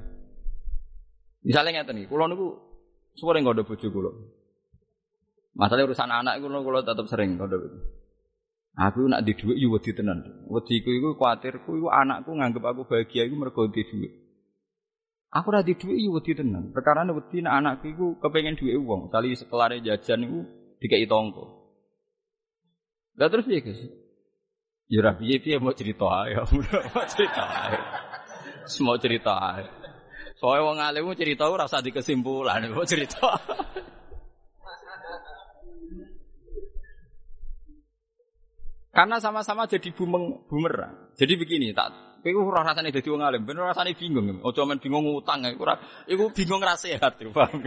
[1.44, 2.58] Misalnya ngeten iki, kula niku
[3.18, 4.12] sering ngondo bojo kula.
[5.54, 7.80] Masalah urusan anak kula kula tetep sering ngondo bojo.
[8.74, 10.50] Aku nak di dhuwit yo wedi tenan.
[10.50, 13.86] Wediku iku kuwatirku iku anakku nganggep aku bahagia iku mergo di.
[15.34, 16.69] Aku ora di dhuwit wedi tenan.
[16.69, 20.39] Perkara wedi nek anakku iku kepengin dhuwit wong, kali sekelare jajan iku
[20.78, 21.63] dikai tonggo.
[23.17, 23.82] Lah terus piye, Gus?
[24.89, 26.38] Ya ora piye-piye mau cerita ae,
[26.93, 27.78] mau cerita ae.
[28.69, 29.65] Semua cerita ae.
[30.38, 33.34] Soale wong alim cerita ora usah dikesimpulan, mau cerita.
[38.94, 41.10] Karena sama-sama jadi bumeng, bumerang.
[41.18, 44.40] Jadi begini, tak Iku ora rasane dadi wong alim, ben rasane bingung.
[44.48, 45.76] Ojo men bingung utang iku ora
[46.08, 47.60] iku bingung ra sehat, paham.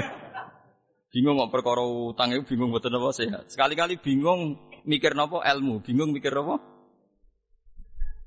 [1.12, 3.52] bingung kok perkara utang iku bingung mboten apa sehat.
[3.52, 4.56] Sekali-kali bingung
[4.88, 6.56] mikir napa ilmu, bingung mikir apa?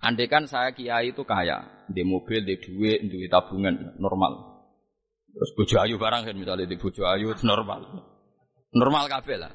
[0.05, 4.61] Andai kan saya kiai itu kaya, di mobil, di duit, duit tabungan normal.
[5.33, 8.05] Terus bojo ayu barang kan misalnya di bojo ayu normal.
[8.69, 9.51] Normal kabeh lah.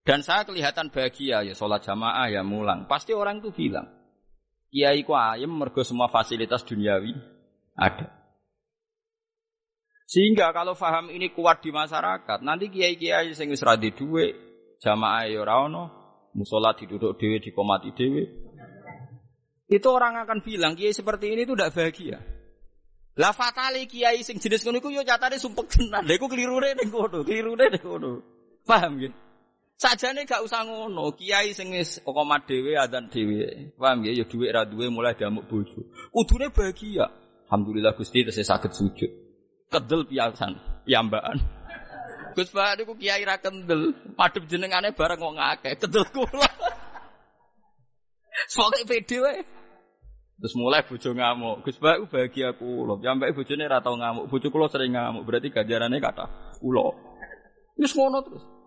[0.00, 2.88] Dan saya kelihatan bahagia ya sholat jamaah ya mulang.
[2.88, 4.00] Pasti orang itu bilang,
[4.70, 7.10] Kiai ku ayem mergo semua fasilitas duniawi
[7.74, 8.06] ada.
[10.06, 14.34] Sehingga kalau faham ini kuat di masyarakat, nanti kiai-kiai sing wis radi duwe,
[14.82, 15.84] jamaah ya ora ono,
[16.34, 18.22] musala diduduk dhewe dikomati dhewe.
[19.70, 22.18] Itu orang akan bilang kiai seperti ini itu tidak bahagia.
[23.18, 26.02] Lah fatali kiai sing jenis ngono iku yo catane sumpek tenan.
[26.06, 28.22] Lha iku kelirune ning kono, kelirune ning kono.
[28.66, 29.14] Paham gitu?
[29.80, 33.72] Sajane gak usah ngono, kiai sing wis komat dhewe adzan dhewe.
[33.80, 35.88] Paham ya, ya dhuwit ra duwe mulai damuk bojo.
[36.12, 37.08] Kudune bahagia.
[37.48, 39.08] Alhamdulillah Gusti tesih saged sujud.
[39.72, 41.40] Kedel piyasan, piyambakan.
[42.36, 46.44] Gus Pak niku kiai ra kendel, madhep jenengane bareng wong akeh, kedel kula.
[48.52, 49.40] Soale pede wae.
[50.44, 51.64] Terus mulai bojo ngamuk.
[51.64, 53.00] Gus Pak bahagia kula.
[53.00, 54.28] Sampai bojone ra tau ngamuk.
[54.28, 56.28] Bojo kula sering ngamuk, berarti ganjarane kata
[56.60, 56.92] kula.
[57.80, 58.59] Wis ngono terus.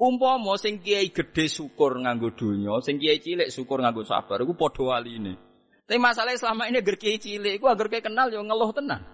[0.00, 4.96] Umpama sing kiai gede syukur nganggo donya, sing kiai cilik syukur nganggo sabar, iku padha
[4.96, 5.36] waline.
[5.84, 9.04] Tapi masalahnya selama ini agar kiai cilik, iku agar kiai kenal yo ngeluh tenan.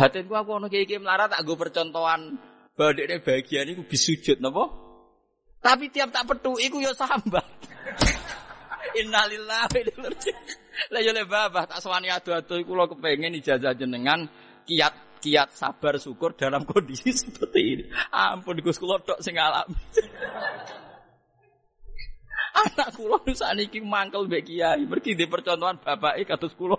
[0.00, 2.40] Gua aku ono kiai melarat tak gue percontohan
[2.78, 4.70] dia bahagia ini bisujud napa?
[5.58, 7.42] Tapi tiap tak petu iku yo sambat.
[9.02, 10.32] Innalillahi wa inna ilaihi
[10.94, 14.30] Lah yo le babah tak sewani adu-adu iku lo kepengin ijazah jenengan
[14.62, 17.84] kiat kiat sabar syukur dalam kondisi seperti ini.
[18.14, 19.74] Ampun Gus kula tok sing alami.
[22.58, 26.78] Anak kula sakniki mangkel mbek kiai, mergi di percontohan bapake kados kula.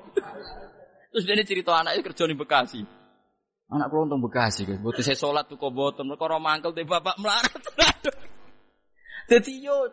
[1.12, 2.82] Terus dia cerita anaknya kerja di Bekasi.
[3.70, 4.82] Anak kula untung Bekasi, guys.
[4.82, 7.64] Butuh saya sholat tuh kok boten, mereka orang mangkel di bapak melarat.
[9.30, 9.86] Jadi yo,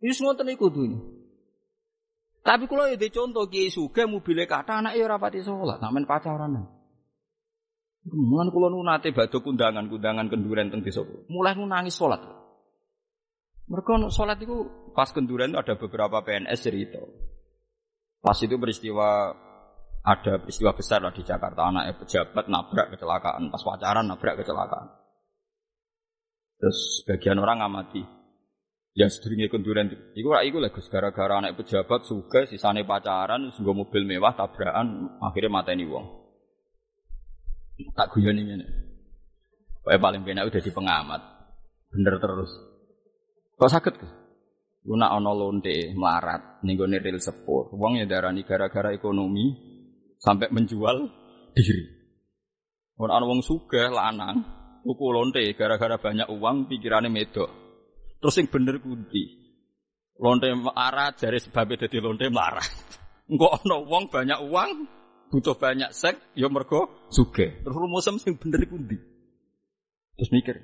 [0.00, 0.96] ini ngoten iku tuh.
[2.42, 6.81] Tapi kalau ya contoh kiai suge mobilnya kata anak ya rapati sholat, namen pacaran.
[8.02, 11.06] Mulan kula nu nate badhe kundangan-kundangan kenduren teng desa.
[11.30, 12.18] Mulai nu nangis salat.
[13.70, 16.98] Mereka salat itu pas kenduren itu ada beberapa PNS cerita.
[18.18, 19.30] Pas itu peristiwa
[20.02, 24.86] ada peristiwa besar lah di Jakarta anak pejabat nabrak kecelakaan pas pacaran nabrak kecelakaan.
[26.58, 28.02] Terus sebagian orang ngamati.
[28.98, 34.04] Ya sedurunge kenduren iku ora iku lah gara-gara anak pejabat suga sisane pacaran sungguh mobil
[34.04, 36.21] mewah tabrakan akhirnya mateni wong.
[37.96, 38.64] Tak guyon ini.
[39.82, 41.20] Pokoknya paling benar udah di pengamat.
[41.90, 42.50] Bener terus.
[43.58, 44.08] Kok sakit ke?
[44.82, 47.70] Guna ono lonte melarat nih gue sepur.
[47.74, 49.54] Uangnya darani gara-gara ekonomi
[50.18, 50.96] sampai menjual
[51.54, 51.86] diri.
[52.98, 54.36] Orang ono wong suga lanang
[54.82, 57.50] tuku lonte gara-gara banyak uang pikirannya medok.
[58.18, 59.24] Terus yang bener kunti.
[60.22, 62.70] Lonte melarat jari sebabnya jadi lonte melarat.
[63.30, 64.70] Enggak ono uang banyak uang
[65.32, 67.64] butuh banyak seks, ya mergo suge.
[67.64, 69.00] Terus rumusem sing bener iku ndi?
[70.20, 70.60] Terus mikir.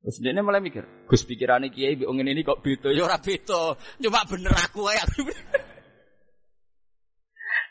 [0.00, 4.24] Terus dia mulai mikir, Gus pikirannya kiai bi ini kok beda, ya ora beda, cuma
[4.24, 5.04] bener aku aja.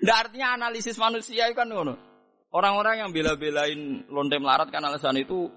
[0.03, 1.97] Nggak artinya analisis manusia itu kan ngono.
[2.53, 5.49] Orang-orang yang bela-belain lonte melarat kan alasan itu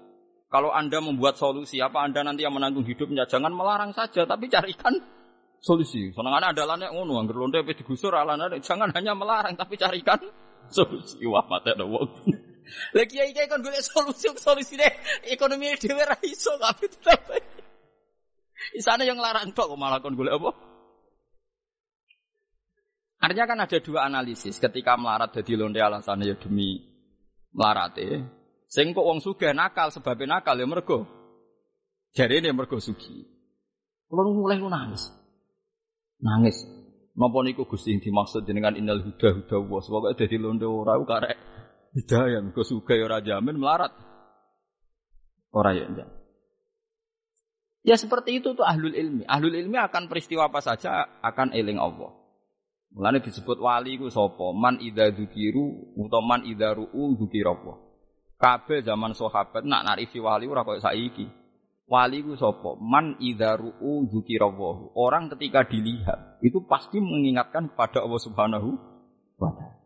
[0.49, 4.93] kalau anda membuat solusi apa anda nanti yang menanggung hidupnya jangan melarang saja tapi carikan
[5.63, 6.11] solusi.
[6.11, 10.19] Senengane andalane ngono, anggere lonte pe digusur alane jangan hanya melarang tapi carikan
[10.67, 11.23] solusi.
[11.23, 12.11] Wah, mate ada wong.
[12.91, 14.93] Kiai kiai kon golek solusi solusi deh
[15.31, 17.21] ekonomi dhewe ra iso kabeh tetep.
[18.79, 20.51] Isane yang larang tok kok malah kon golek apa?
[23.23, 26.83] Artinya kan ada dua analisis ketika melarat jadi lonte alasannya ya demi
[27.55, 28.23] melarate.
[28.67, 29.23] Sing kok wong
[29.55, 31.07] nakal sebabnya nakal ya mergo.
[32.11, 33.23] Jadi ini mergo sugi.
[34.11, 35.22] Kalau mulai lu nangis.
[36.23, 36.63] Nangis.
[37.13, 41.37] Napa niku Gusti dimaksud jenengan innal huda huda wa sebab dadi londo ora karek
[41.93, 43.93] hidayah mergo sugih ora jamin melarat.
[45.53, 46.09] Ora ya enggak.
[47.83, 49.27] Ya seperti itu tuh ahlul ilmi.
[49.27, 52.09] Ahlul ilmi akan peristiwa apa saja akan eling Allah.
[52.95, 54.55] Mulane disebut wali ku sapa?
[54.55, 57.77] Man idza dzukiru utawa man idza ru'u dzukira Allah.
[58.39, 61.42] Kabeh zaman sahabat nak narifi wali ora koyo saiki.
[61.93, 62.73] Wali ku sapa?
[62.81, 64.09] Man idza ru'u.
[64.97, 68.69] Orang ketika dilihat itu pasti mengingatkan kepada Allah Subhanahu
[69.37, 69.77] wa taala.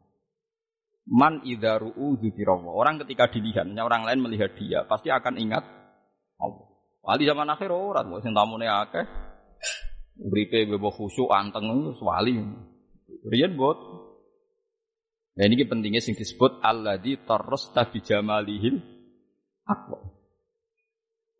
[1.11, 2.15] Man idza ru'u.
[2.71, 5.67] Orang ketika dilihat, orang lain melihat dia pasti akan ingat
[6.39, 6.67] Allah.
[7.03, 9.03] Wali zaman akhir ora kok sing tamune akeh.
[10.23, 11.67] Uripe bebo khusyuk anteng
[11.99, 12.39] wali.
[13.27, 13.79] Riyen bot.
[15.35, 18.79] Nah ini pentingnya sing disebut alladzi tarrasta bi jamalihil
[19.67, 20.16] aqwa.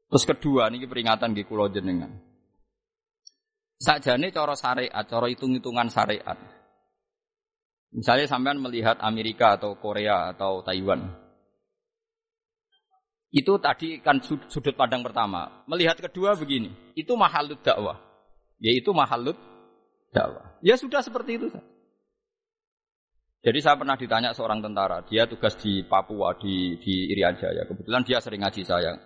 [0.07, 2.11] Terus kedua niki peringatan di kula jenengan.
[3.77, 6.37] Sakjane cara syariat, cara hitung-hitungan syariat.
[7.93, 11.07] Misalnya sampean melihat Amerika atau Korea atau Taiwan.
[13.29, 15.63] Itu tadi kan sudut pandang pertama.
[15.67, 17.99] Melihat kedua begini, itu mahalut dakwah.
[18.57, 19.37] Yaitu mahalut
[20.15, 20.57] dakwah.
[20.63, 21.47] Ya sudah seperti itu.
[23.45, 27.69] Jadi saya pernah ditanya seorang tentara, dia tugas di Papua di di Irian Jaya.
[27.69, 28.97] Kebetulan dia sering ngaji saya.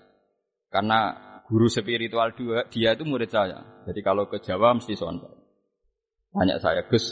[0.71, 1.12] Karena
[1.51, 3.84] guru spiritual dua, dia itu murid saya.
[3.84, 5.19] Jadi kalau ke Jawa mesti soal
[6.31, 7.12] Tanya saya, Gus,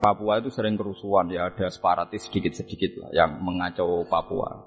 [0.00, 4.64] Papua itu sering kerusuhan ya, ada separatis sedikit-sedikit lah yang mengacau Papua.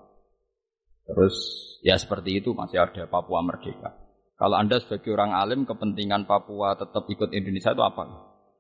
[1.10, 1.36] Terus
[1.82, 3.98] ya seperti itu masih ada Papua Merdeka.
[4.38, 8.04] Kalau Anda sebagai orang alim kepentingan Papua tetap ikut Indonesia itu apa?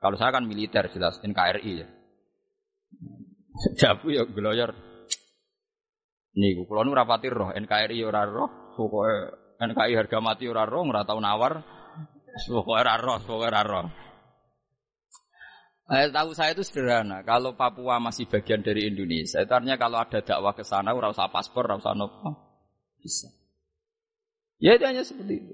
[0.02, 1.88] Kalau saya kan militer jelas NKRI ya.
[3.80, 4.74] Jabu ya geloyor.
[6.36, 9.34] Nih, kalau nu rapati roh NKRI ora roh, pokoknya
[9.72, 11.64] NKRI harga mati ora roh, ora tau nawar,
[12.46, 13.88] pokoknya ora roh, pokoknya ora roh.
[15.86, 17.22] Eh, tahu saya itu sederhana.
[17.22, 21.30] Kalau Papua masih bagian dari Indonesia, itu artinya kalau ada dakwah ke sana, ora usah
[21.30, 22.34] paspor, ora usah nopo,
[22.98, 23.30] bisa.
[24.58, 25.54] Ya itu hanya seperti itu.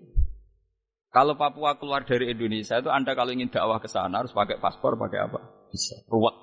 [1.12, 4.96] Kalau Papua keluar dari Indonesia itu Anda kalau ingin dakwah ke sana harus pakai paspor,
[4.96, 5.40] pakai apa?
[5.68, 6.00] Bisa.
[6.08, 6.36] Ruwet.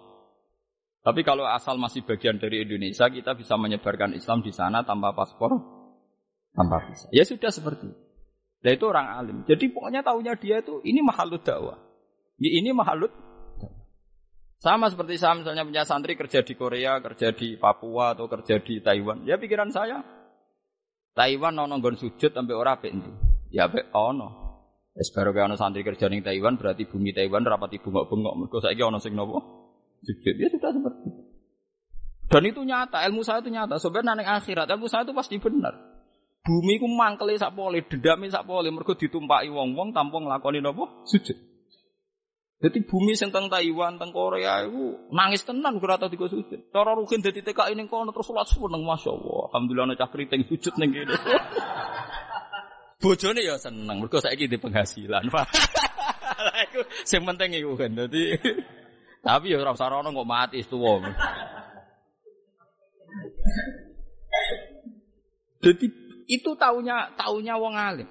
[1.01, 5.57] Tapi kalau asal masih bagian dari Indonesia, kita bisa menyebarkan Islam di sana tanpa paspor,
[6.55, 7.09] tanpa visa.
[7.11, 8.01] Ya sudah seperti itu.
[8.59, 9.39] Nah itu orang alim.
[9.47, 11.79] Jadi pokoknya tahunya dia itu ini mahalut dakwah.
[12.39, 13.11] Ya, ini mahalut
[14.59, 18.83] sama seperti saya misalnya punya santri kerja di Korea, kerja di Papua atau kerja di
[18.83, 19.23] Taiwan.
[19.23, 20.03] Ya pikiran saya,
[21.15, 22.91] Taiwan nono gon sujud sampai ora apik
[23.55, 24.47] Ya apik ono.
[24.99, 28.35] Wis baru ono santri kerja ning Taiwan berarti bumi Taiwan rapati bengok-bengok.
[28.35, 29.39] Mergo saiki ono sing nopo?
[30.03, 30.35] Sujud.
[30.35, 31.23] Ya sudah seperti itu.
[32.29, 33.81] Dan itu nyata, ilmu saya itu nyata.
[33.81, 35.75] Sebenarnya ning akhirat ilmu saya itu pasti benar.
[36.49, 41.05] Bumi ku mangkele sak pole, dendame sak pole mergo ditumpaki wong-wong tanpa nglakoni napa?
[41.05, 41.37] Sujud.
[42.59, 46.73] Jadi bumi sing teng Taiwan, teng Korea itu nangis tenan ora tau sujud.
[46.73, 49.53] Cara rugen dadi TKI ning kono terus salat seneng masyaallah.
[49.53, 51.15] Alhamdulillah ana cah kriting sujud ning kene.
[53.05, 55.29] Bojone ya seneng, mergo saiki di penghasilan.
[56.49, 57.93] Lah iku sing penting iku kan.
[57.93, 58.35] Dadi
[59.27, 61.05] tapi ya ora usah rono kok mati tuwa.
[65.63, 68.09] Jadi itu taunya taunya wong alim.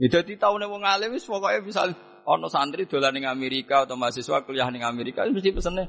[0.00, 1.92] Ya dadi taune wong alim wis pokoke misal
[2.26, 5.84] ana santri dolan ning Amerika atau mahasiswa kuliah ning Amerika mesti pesene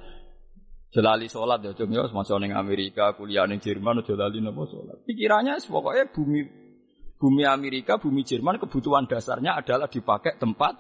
[0.88, 5.04] Jelali sholat ya, cuma ya, semasa ning Amerika, kuliah ning Jerman, jelali nopo sholat.
[5.04, 6.40] Pikirannya pokoknya bumi
[7.18, 10.78] Bumi Amerika, bumi Jerman kebutuhan dasarnya adalah dipakai tempat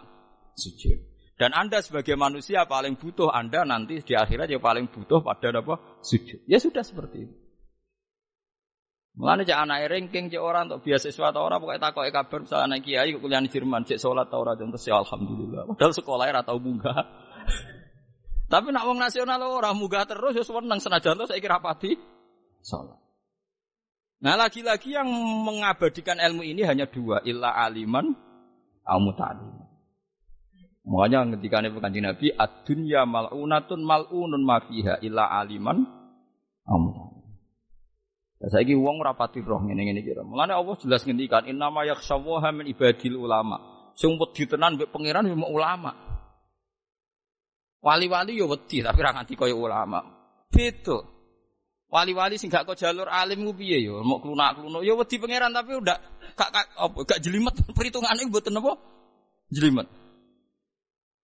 [0.53, 1.01] sujud.
[1.37, 6.01] Dan Anda sebagai manusia paling butuh Anda nanti di akhirat yang paling butuh pada apa?
[6.05, 6.45] Sujud.
[6.45, 7.35] Ya sudah seperti itu.
[9.17, 12.85] Mulane cek anak ranking cek orang untuk beasiswa atau orang pokoknya takoke kabar misalnya anak
[12.85, 15.73] kiai kuliah di Jerman cek sholat tau ora contoh ya alhamdulillah.
[15.73, 17.01] Padahal sekolahnya ora tau munggah.
[18.53, 21.97] Tapi nak wong nasional orang munggah terus ya seneng senajan saya kira pati
[22.61, 23.07] sholat.
[24.21, 25.09] Nah lagi-lagi yang
[25.45, 28.13] mengabadikan ilmu ini hanya dua, illa aliman,
[28.85, 28.99] au.
[30.87, 35.85] Makanya ketika ini kanjeng Nabi, ad-dunya mal'unatun mal'unun mafiha illa aliman,
[36.65, 37.16] au.
[38.37, 40.21] Ya, saya ini uang rapati roh ini ini kira.
[40.21, 43.89] Mulane Allah jelas ngendikan inna ma yakhshawaha min ibadil ulama.
[43.97, 45.89] Sing wedi tenan mbek pangeran mau ulama.
[47.81, 50.05] Wali-wali yo wedi tapi ra nganti kaya ulama.
[50.53, 51.01] Beda.
[51.89, 54.85] Wali-wali sing gak kok jalur alim ku piye yo, mau klunak-klunuk.
[54.85, 55.97] Ya wedi pangeran tapi udah
[56.37, 56.65] gak gak
[57.09, 58.77] gak jelimet perhitungane mboten apa?
[59.49, 59.89] Jelimet.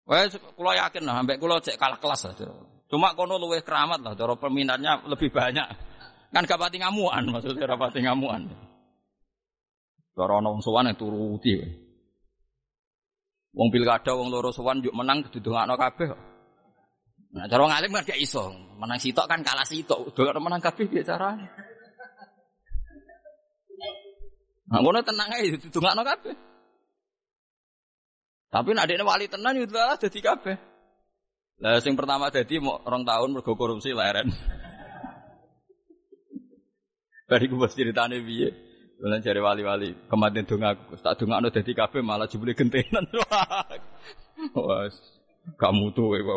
[0.07, 2.35] Wes kula yakin lah sampai kula cek kalah kelas lah.
[2.91, 5.90] Cuma kono luwih keramat lah, cara peminatnya lebih banyak.
[6.31, 8.47] Kan gak pati ngamuan maksudnya ora pati ngamuan.
[10.15, 11.59] Cara ana wong sowan turuti.
[13.51, 16.09] Wong pilkada wong loro sowan yuk menang didongakno kabeh.
[17.31, 18.51] Nah, cara ngalim kan gak iso.
[18.79, 20.15] Menang sitok kan kalah sitok.
[20.15, 21.47] Udah menang kabeh piye carane?
[24.71, 26.35] Nah, ngono tenang ae ditungakno kabeh.
[28.51, 30.57] Tapi adekne wali tenan yo lah dadi kabeh.
[31.63, 34.31] Lah sing pertama dadi mau rong tahun mergo korupsi leren.
[37.31, 38.51] Bariku bos ceritane piye?
[39.01, 43.07] Bulan cari wali-wali, kemarin dong aku, tak dong aku dadi kabeh malah jebule gentenan.
[44.53, 44.85] Wah,
[45.57, 46.37] kamu tuh, ya,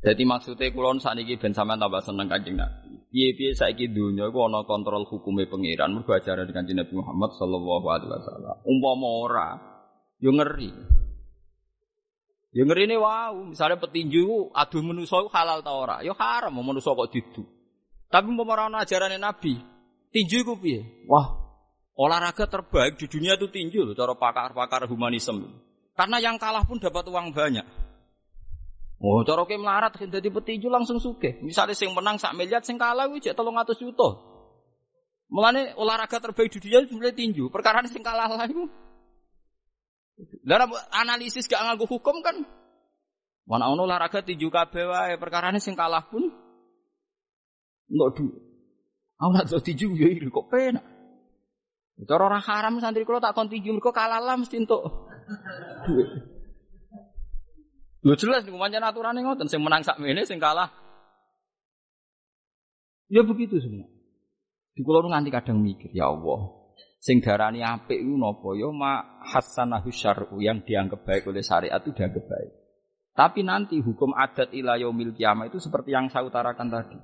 [0.00, 3.00] Jadi maksudnya kulon saat ini ben sampean tambah seneng kanjeng Nabi.
[3.12, 8.12] Piye-piye saiki dunia iku ana kontrol hukumnya pangeran mergo ajaran kanjeng Nabi Muhammad sallallahu alaihi
[8.12, 8.56] wasallam.
[8.64, 9.48] Umpama ora
[10.20, 10.72] yo ngeri.
[12.50, 16.02] Ngeri ne wow, misalnya petinju aduh manusa halal ta ora?
[16.02, 17.46] Yo haram manusa kok didu.
[18.10, 19.54] Tapi umpama ora ana ajarane Nabi,
[20.10, 21.06] tinju iku piye?
[21.06, 21.30] Wah,
[21.94, 25.46] olahraga terbaik di dunia itu tinju loh, cara pakar-pakar humanisme.
[25.94, 27.66] Karena yang kalah pun dapat uang banyak.
[29.00, 31.38] Oh, cara ke melarat jadi petinju langsung suke.
[31.40, 34.18] Misalnya sing menang sak miliar, sing kalah cek tolong atas juta.
[35.30, 37.46] Mulane olahraga terbaik di dunia mulai tinju.
[37.48, 38.66] Perkara sing kalah lah itu.
[40.44, 42.36] Dalam analisis gak nganggu hukum kan.
[43.48, 46.28] Mana ono olahraga tinju kabeh wae, perkara sing kalah pun
[47.90, 48.26] enggak du.
[49.20, 50.84] Awak tuh tinju ya kok penak.
[52.08, 54.80] Cara orang haram santri kalau tak kon tinju mergo kalah lah mesti entuk.
[58.00, 60.72] Lho jelas niku pancen aturane ngoten sing menang sakmene sing kalah
[63.10, 63.90] Ya begitu semua.
[64.70, 66.59] Di kula nganti kadang mikir, ya Allah,
[67.00, 71.96] sing darani apik iku napa ya ma hasanahu syar'u yang dianggap baik oleh syariat itu
[71.96, 72.52] dianggap baik.
[73.16, 76.98] Tapi nanti hukum adat ila yaumil kiamah itu seperti yang saya utarakan tadi.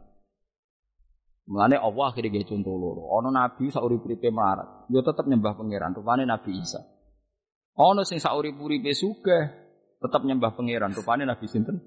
[1.47, 3.07] Mulane Allah akhirnya gaya contoh loro.
[3.22, 6.82] Ono nabi saurip-uripe melarat, yo tetap nyembah pangeran, rupane Nabi Isa.
[7.78, 9.44] Ono sing saurip-uripe sugih,
[10.03, 11.78] tetap nyembah pangeran, rupane Nabi sinten?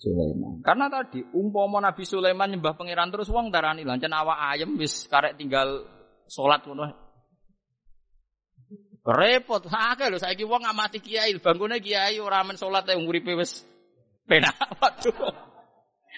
[0.00, 0.64] Sulaiman.
[0.64, 5.36] Karena tadi umpama Nabi Sulaiman nyembah pangeran terus wong darani lancen awak ayam wis karek
[5.36, 5.84] tinggal
[6.26, 7.11] salat ngono.
[9.02, 13.66] Repot akeh lho saiki wong ngamati kiai, bangkune kiai ora men salat e uripe wis
[14.30, 14.54] penak.
[14.78, 15.50] Waduh.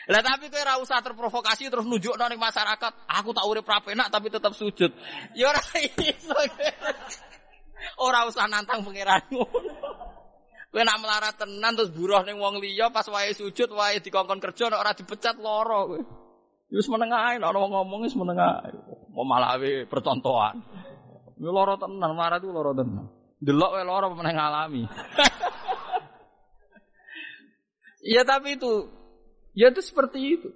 [0.04, 4.12] Lah tapi kowe ora usah terprovokasi terus nunjukno ning masyarakat, aku tak urip ra penak
[4.12, 4.92] tapi tetap sujud.
[5.32, 6.36] Ya ora iso.
[8.00, 9.60] Ora usah nantang pangeran ngono.
[10.72, 14.72] Kowe nak melarat tenan terus buruh ning wong liya pas wae sujud wae dikongkon kerja
[14.72, 16.00] nek ora dipecat lara kowe.
[16.72, 18.72] Wis menengah ae nek wong ngomong wis menengah.
[19.12, 20.58] Mau malah percontohan.
[21.38, 23.06] Yo lara tenan, melarat itu lara tenan.
[23.42, 24.82] Delok wae lara meneng ngalami.
[28.04, 28.72] Iya tapi itu
[29.52, 30.48] ya itu seperti itu.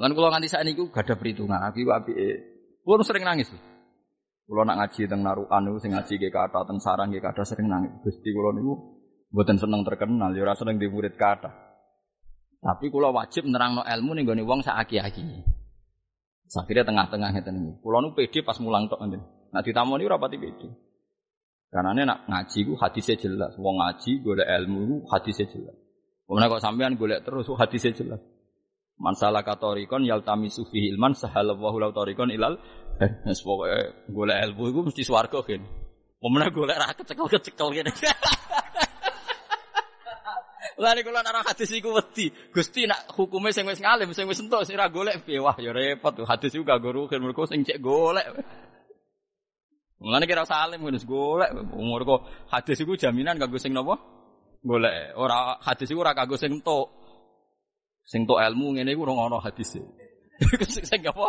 [0.00, 1.60] Lan kula nganti saat niku gak ada perhitungan.
[1.60, 2.12] Abi abi,
[2.80, 3.52] pun sering nangis.
[4.48, 7.68] Kulo nak ngaji teng narukan niku sing ngaji nggih kata teng sarang nggih kata sering
[7.68, 7.92] nangis.
[8.00, 8.72] Gusti kulo niku
[9.30, 11.52] mboten seneng terkenal, ya ora seneng di murid kata.
[12.60, 15.22] Tapi kulo wajib nerangno ilmu ning gone wong sak aki-aki.
[16.50, 17.72] Akhirnya tengah-tengah ngeten niku.
[17.78, 19.22] Kulo nu pede pas mulang tok ngeten.
[19.54, 20.66] Nak ditamoni ora pati pede.
[21.70, 23.54] Karena nak ngaji ku hadisnya jelas.
[23.54, 25.76] Wong ngaji golek ilmu ku hadisnya jelas.
[26.26, 28.20] Kemudian kok sampean golek terus hadisnya jelas.
[28.98, 32.58] Man salaka tariqan yaltamisu fihi ilman sahalallahu lahu tariqan ilal
[33.26, 35.62] Wes pokoke golek ilmu iku mesti swarga kan.
[36.20, 37.94] Pemenang golek ra kecekel-kecekel ngene.
[40.80, 42.32] Lah nek kula nara hadis iku wedi.
[42.56, 45.76] Gusti nak hukume sing wis ngalim, sing wis entuk sing ra golek piye wah ya
[45.76, 46.24] repot tuh.
[46.24, 48.24] Hadis iku gak rugen mergo sing cek golek.
[50.00, 51.52] Mulane kira salim wis golek.
[51.76, 54.00] Umur kok hadis iku jaminan kanggo sing napa?
[54.64, 55.12] Golek.
[55.20, 56.88] Ora hadis iku ora kanggo sing entuk.
[58.08, 59.76] Sing entuk ilmu ngene iku ora ono hadis.
[60.88, 61.28] Sing apa?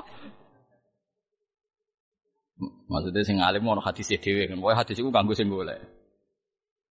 [2.87, 4.63] Maksudnya sing alim ono hadis dhewe kan.
[4.63, 5.83] Pokoke hadis iku kanggo sing golek.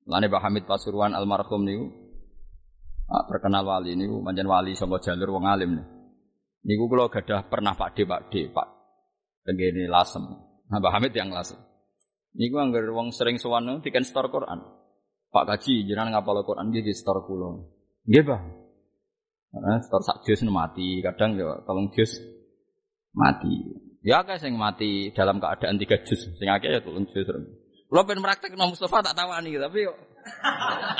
[0.04, 2.09] Lane Pak Hamid Pasuruan almarhum niku
[3.10, 5.86] ah, terkenal wali niku pancen wali saka jalur wong alim nih.
[6.60, 8.68] Niku kula gadah pernah Pak D Pak D Pak
[9.44, 10.22] tenggene lasem.
[10.70, 11.58] Nah, Pak Hamid yang lasem.
[12.38, 14.62] Niku anggar wong sering sowan diken store Quran.
[15.30, 17.58] Pak Kaji jenengan ngapal Quran nggih di store kula.
[18.06, 18.42] Nggih, Pak.
[19.50, 22.22] Nah, store sak jus mati, kadang ya tolong jus
[23.14, 23.82] mati.
[24.06, 26.22] Ya akeh sing mati dalam keadaan tiga juz.
[26.38, 27.26] Sing akeh ya turun juz.
[27.90, 29.92] Lo pengen praktek no Mustafa tak tawani tapi yo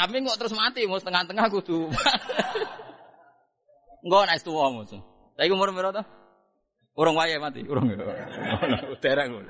[0.00, 1.92] kami kok terus mati mau setengah-tengah kudu.
[4.00, 5.00] Enggak naik tuwa musuh.
[5.36, 6.06] Tapi umur berapa tuh?
[6.96, 7.88] Urung wae mati, urung.
[9.00, 9.44] Dereng.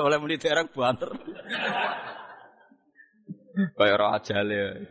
[0.00, 1.12] Oleh muni dereng banter.
[3.76, 4.88] Kayak roh ajale.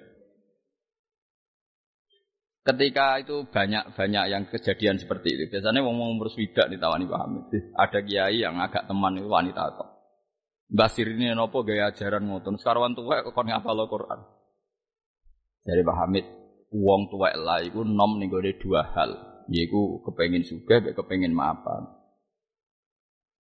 [2.59, 5.43] Ketika itu banyak-banyak yang kejadian seperti itu.
[5.49, 7.49] Biasanya wong umur swidak ditawani paham.
[7.73, 9.88] Ada kiai yang agak teman itu wanita kok.
[10.69, 12.61] Basir ini nopo gaya ajaran ngotot.
[12.61, 14.19] Sekarang tua kok ngapal Quran.
[15.65, 16.25] Jadi Pak Hamid,
[16.69, 19.43] uang tua lah itu nom nih gue dua hal.
[19.49, 21.89] Yaitu kepengen suka, kepengen maafan.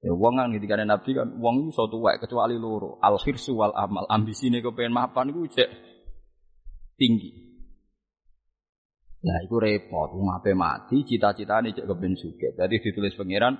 [0.01, 2.97] Ya uang kan ketika Nabi kan uang itu suatu wae kecuali loro.
[2.97, 4.09] Al khirsu wal amal.
[4.09, 5.69] Nih kepengen maafan itu cek
[6.97, 7.45] tinggi.
[9.19, 10.15] Nah, itu repot.
[10.15, 12.57] Wong ape mati, cita-citane cek kepen suge.
[12.57, 13.53] Jadi ditulis pangeran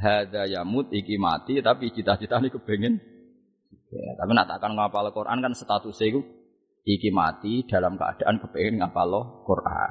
[0.00, 3.11] hadza yamut iki mati tapi cita-citane kepengin
[3.92, 6.20] Ya, tapi nak takkan ngapal Quran kan statusnya itu
[6.88, 9.90] iki mati dalam keadaan kepengen ngapal Quran.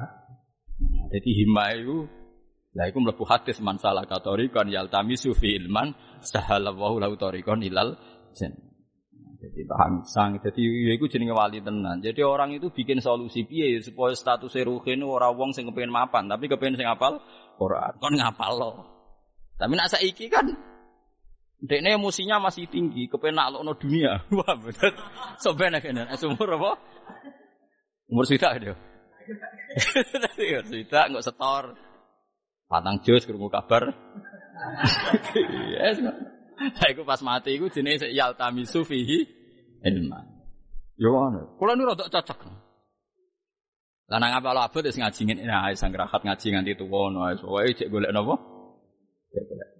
[1.14, 2.10] Jadi hima itu
[2.72, 5.94] lah itu mlebu hadis man salah katorikan yaltamisu fi ilman
[6.24, 7.94] sahalallahu lahu tariqan ilal
[8.34, 8.72] jannah.
[9.42, 10.38] Jadi paham sang.
[10.38, 11.98] Jadi ya iku jenenge wali tenan.
[11.98, 16.30] Jadi orang itu bikin solusi piye ya, supaya status ruhin ora wong sing kepengin mapan,
[16.30, 17.18] tapi kepengin sing apal
[17.58, 17.92] Quran.
[17.98, 18.70] Kon ngapal lo.
[19.58, 20.46] Tapi nak saiki kan
[21.62, 24.26] Dekne emosinya masih tinggi, kepengen naklokno dunia.
[24.36, 24.92] Wah, bener.
[25.38, 26.10] Soben kene.
[26.26, 26.70] Umur apa?
[28.10, 28.74] Umur sita dia.
[30.66, 31.78] Sita nggak setor.
[32.66, 33.94] Patang jos krungu kabar.
[35.72, 35.98] Yes.
[36.78, 39.26] Saya pas mati iku jenenge yaltamisu fihi
[39.82, 40.22] ilman.
[40.94, 41.58] Yo ngono.
[41.58, 42.46] Kula nu rada cocok.
[44.12, 47.42] Lah nang apa abot wis ngaji ngene nah sang rahat ngaji nganti tuwa no wis
[47.42, 48.38] wae cek golek napa?
[49.34, 49.71] Cek golek.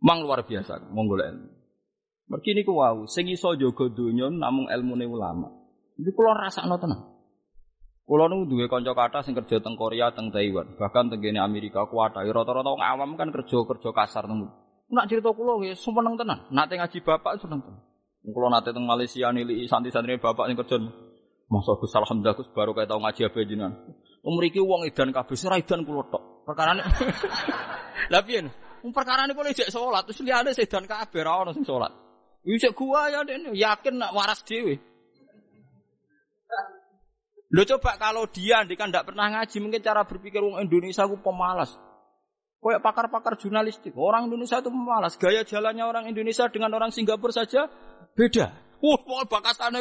[0.00, 1.48] Mang luar biasa, golek ilmu.
[2.30, 5.50] Mergi niku wau, sing iso jaga donya namung ilmune ulama.
[5.98, 7.00] Iki kula rasakno tenan.
[8.06, 11.84] Kula nu duwe kanca kathah sing kerja teng Korea, teng Taiwan, bahkan teng kene Amerika
[11.90, 12.22] kuwatah.
[12.22, 14.46] Rata-rata wong awam kan kerja-kerja kasar teng.
[14.90, 16.38] Nak cerita kula nggih seneng tenan.
[16.54, 17.82] Nate ngaji bapak seneng tenan.
[18.24, 20.76] Kula nate teng Malaysia nilai santri-santri bapak sing kerja.
[21.50, 23.74] Masa Gus alhamdulillah Gus baru kayak tau ngaji apa jenengan.
[24.22, 26.46] Umriki wong edan kabeh, ora edan kula tok.
[26.46, 26.86] Perkarane
[28.14, 28.69] Lah piye?
[28.80, 31.92] Wong perkarane kula ijek salat, terus liyane sedan kabeh ora ono sing salat.
[32.72, 34.80] Gua ya dene yakin nak waras dhewe.
[37.50, 41.18] Lo coba kalau dia dia kan tidak pernah ngaji, mungkin cara berpikir orang Indonesia itu
[41.20, 41.74] pemalas.
[42.60, 45.16] Kayak pakar-pakar jurnalistik, orang Indonesia itu pemalas.
[45.16, 47.66] Gaya jalannya orang Indonesia dengan orang Singapura saja
[48.14, 48.46] beda.
[48.80, 49.80] Wah, uh, bakasannya.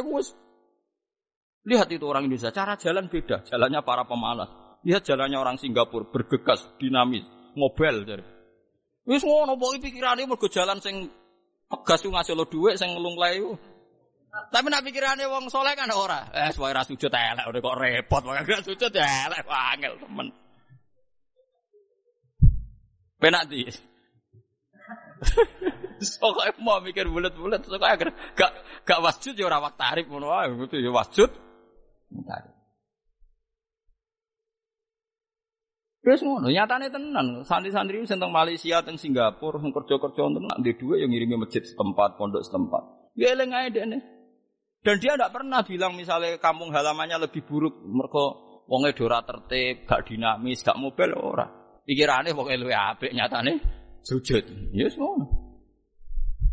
[1.67, 3.43] Lihat itu orang Indonesia, cara jalan beda.
[3.47, 4.49] Jalannya para pemalas.
[4.87, 8.07] Lihat jalannya orang Singapura, bergegas, dinamis, ngobel.
[8.07, 8.38] Jadi.
[9.09, 11.09] Wis ngono pokoke pikirane mergo jalan sing
[11.65, 13.41] tegas ku ngasih lo dhuwit sing nglungklai
[14.29, 16.29] tapi nak pikirannya wong soleh kan ora.
[16.29, 20.27] Eh, suwe ra sujud elek, udah kok repot, wong gak sujud elek, angel temen.
[23.19, 23.65] Penak di.
[26.23, 28.51] Pokoknya mau mikir bulat-bulat, pokoknya gak
[28.87, 31.27] gak wasjud ya ora waktu tarif ngono wae, gitu ya wasjud.
[32.23, 32.58] Tarif.
[36.09, 37.45] Terus ngono, nyatane tenan.
[37.45, 42.17] Santri-santri sing teng Malaysia, teng Singapura, sing kerja-kerja tenan di dua yang ngirimi masjid setempat,
[42.17, 43.13] pondok setempat.
[43.13, 44.01] Ya eling ae dekne.
[44.81, 48.25] Dan dia tidak pernah bilang misalnya kampung halamannya lebih buruk mereka
[48.65, 51.45] wonge dora tertib, gak dinamis, gak mobil ora.
[51.85, 53.61] Pikirannya wonge luwe apik nyatane
[54.01, 54.73] sujud.
[54.73, 55.29] Ya yes, ngono.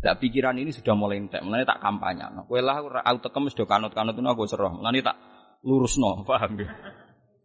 [0.05, 2.29] Tak pikiran ini sudah mulai entek, mulai tak kampanye.
[2.45, 4.69] Kowe lah aku tekem sudah kanut-kanut itu aku seroh.
[4.69, 5.17] Mulai tak
[5.65, 6.69] lurusno, paham ya?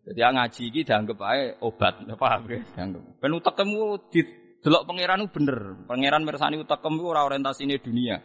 [0.03, 2.59] Jadi ngaji iki dianggap ae obat, paham ya?
[2.75, 3.03] Dianggap.
[3.23, 4.21] Ben utekmu di
[4.59, 5.87] delok pangeran bener.
[5.87, 8.19] Pangeran mirsani utekem ora orientasine dunia.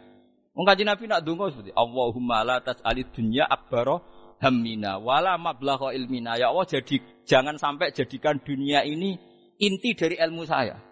[0.58, 4.02] Wong kanjeng Nabi nak donga seperti Allahumma la tas'alid dunya akbaro
[4.42, 6.34] hammina wala mablagha ilmina.
[6.34, 9.14] Ya Allah jadi jangan sampai jadikan dunia ini
[9.62, 10.82] inti dari ilmu saya.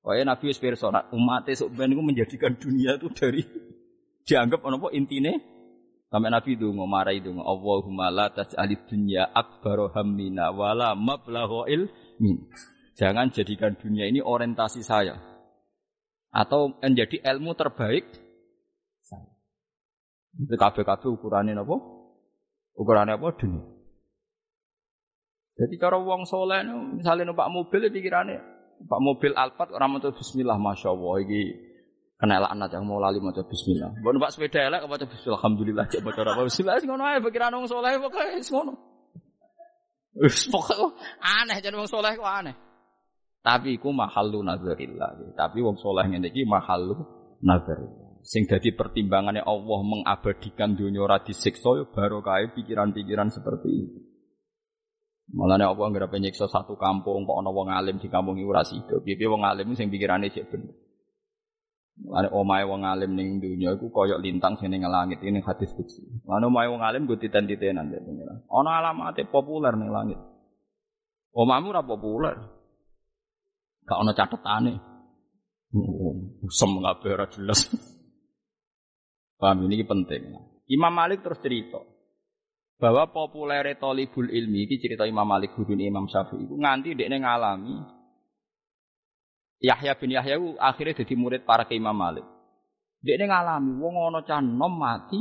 [0.00, 3.46] Kaya Nabi wis umat iku menjadikan dunia itu dari
[4.26, 5.38] dianggap apa intine
[6.10, 12.50] sampai Nabi itu marah itu Allahumma la tas'alid dunya akbaro hammina wala mablagha ilmin.
[12.98, 15.16] Jangan jadikan dunia ini orientasi saya
[16.30, 18.06] atau menjadi ilmu terbaik
[20.30, 21.76] itu kabeh-kabeh ukurannya apa?
[22.78, 23.28] Ukurannya apa?
[23.34, 23.66] Dunia.
[25.58, 26.62] Jadi cara wong soleh
[26.96, 28.40] misalnya numpak mobil pikirannya
[28.80, 31.69] numpak mobil Alphard orang mau Bismillah, masya Allah ini
[32.20, 33.96] kena anak yang mau lali mau Bismillah.
[34.04, 37.56] Mau numpak sepeda elek mau Bismillah, Alhamdulillah cek bocor apa Bismillah sih ngono aja pikiran
[37.56, 38.72] wong soleh pokoknya ngono.
[40.52, 40.86] Pokoknya
[41.24, 42.54] aneh jadi wong soleh kok aneh.
[43.40, 45.32] Tapi ku mahalu nazarillah.
[45.32, 47.00] Tapi wong soleh ngene iki mahalu
[47.40, 54.00] nazarillah sing dadi pertimbangannya Allah mengabadikan dunia ora disiksa ya barokah pikiran-pikiran seperti itu.
[55.30, 58.98] Malah Allah nggak nyiksa satu kampung kok ana wong alim di kampung iku ora sida.
[59.00, 60.74] Wong alim sing pikirane cek bener.
[62.00, 66.00] Mulane omahe wong alim ning dunia iku koyok lintang sing ning langit ini hadis kutsi.
[66.24, 68.40] Mulane omahe wong alim go titen-titenan ya pengiran.
[68.48, 70.18] Ana alamate populer ning langit.
[71.36, 72.36] Omahmu ora populer.
[73.84, 74.74] Gak ana catetane.
[76.42, 77.68] Usem kabeh ora jelas.
[79.40, 80.36] Paham ini penting.
[80.68, 81.80] Imam Malik terus cerita
[82.80, 87.99] bahwa populer tolibul ilmi ini cerita Imam Malik guru Imam Syafi'i itu nganti dia ngalami
[89.60, 92.24] Yahya bin Yahya itu akhirnya jadi murid para ke Imam Malik.
[93.00, 95.20] Dia ngalami wong ono nom mati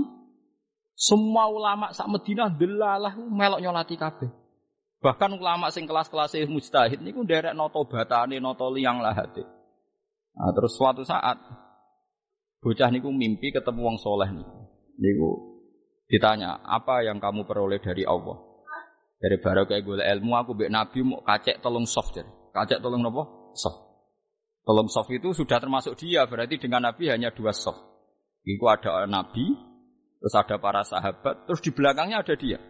[0.96, 4.28] semua ulama sak Madinah delalah melok nyolati kabeh.
[5.00, 9.48] Bahkan ulama sing kelas-kelas mujtahid niku nderek noto batane noto liang lahate.
[10.36, 11.40] Nah, terus suatu saat
[12.60, 14.60] Bocah niku mimpi ketemu wong soleh niku.
[15.00, 15.30] Niku
[16.12, 18.36] ditanya, apa yang kamu peroleh dari Allah?
[19.20, 22.28] Dari kayak gue ilmu aku bek nabi mau kacek tolong soft jadi.
[22.52, 23.52] Kacek tolong nopo?
[23.56, 23.89] Soft.
[24.70, 27.82] Tolong soft itu sudah termasuk dia, berarti dengan nabi hanya dua soft.
[28.46, 29.50] Iku ada nabi,
[30.22, 32.62] terus ada para sahabat, terus di belakangnya ada dia.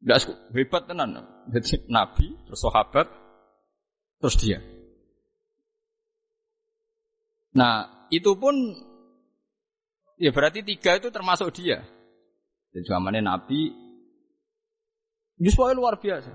[0.00, 1.20] Tidak hebat tenan.
[1.52, 3.12] Jadi nabi, terus sahabat,
[4.24, 4.56] terus dia.
[7.52, 8.56] Nah, itu pun
[10.16, 11.84] ya berarti tiga itu termasuk dia.
[12.72, 13.68] Dan zamannya Nabi
[15.36, 16.32] justru luar biasa.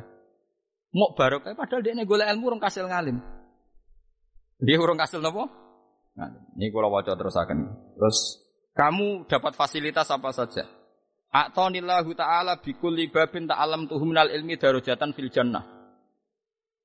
[0.93, 3.34] Mau barokah padahal dia golek ilmu orang kasil ngalim.
[4.63, 5.51] Dia orang kasil nopo?
[6.15, 7.75] Nah, ini kalau wajah terus akan.
[7.99, 8.17] Terus
[8.71, 10.63] kamu dapat fasilitas apa saja?
[11.35, 15.67] A'tonillahu ta'ala bikulli babin ta'alam tuhumnal ilmi darujatan fil jannah.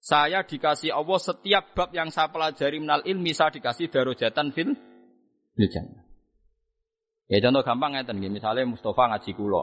[0.00, 4.74] Saya dikasih Allah setiap bab yang saya pelajari minal ilmi saya dikasih darujatan fil
[5.54, 6.02] fil jannah.
[7.30, 9.62] Ya contoh gampang nggih, misale Mustafa ngaji kula.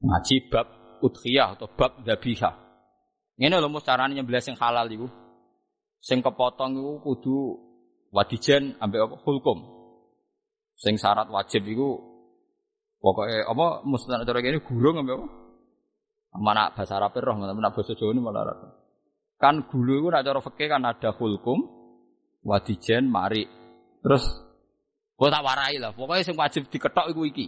[0.00, 0.66] Ngaji bab
[1.04, 2.56] udhiyah atau bab dzabihah.
[3.36, 5.08] Ngene lho mus carane nyembelih halal iku.
[6.04, 7.36] Sing kepotong iku kudu
[8.12, 9.58] wadijen ambek apa hulkum.
[10.76, 11.96] Sing syarat wajib iku
[13.00, 15.26] pokoknya apa mustahil cara kene gurung ambek apa?
[16.34, 18.58] Mana bahasa Arab roh, mana bahasa Jawa ini malah.
[19.38, 21.62] Kan gulu itu cara fikih kan ada hulkum,
[22.42, 23.46] wadijen, mari.
[24.02, 24.44] Terus
[25.14, 25.94] Gue tak warai lah.
[25.94, 27.46] Pokoknya sing wajib diketok iku iki.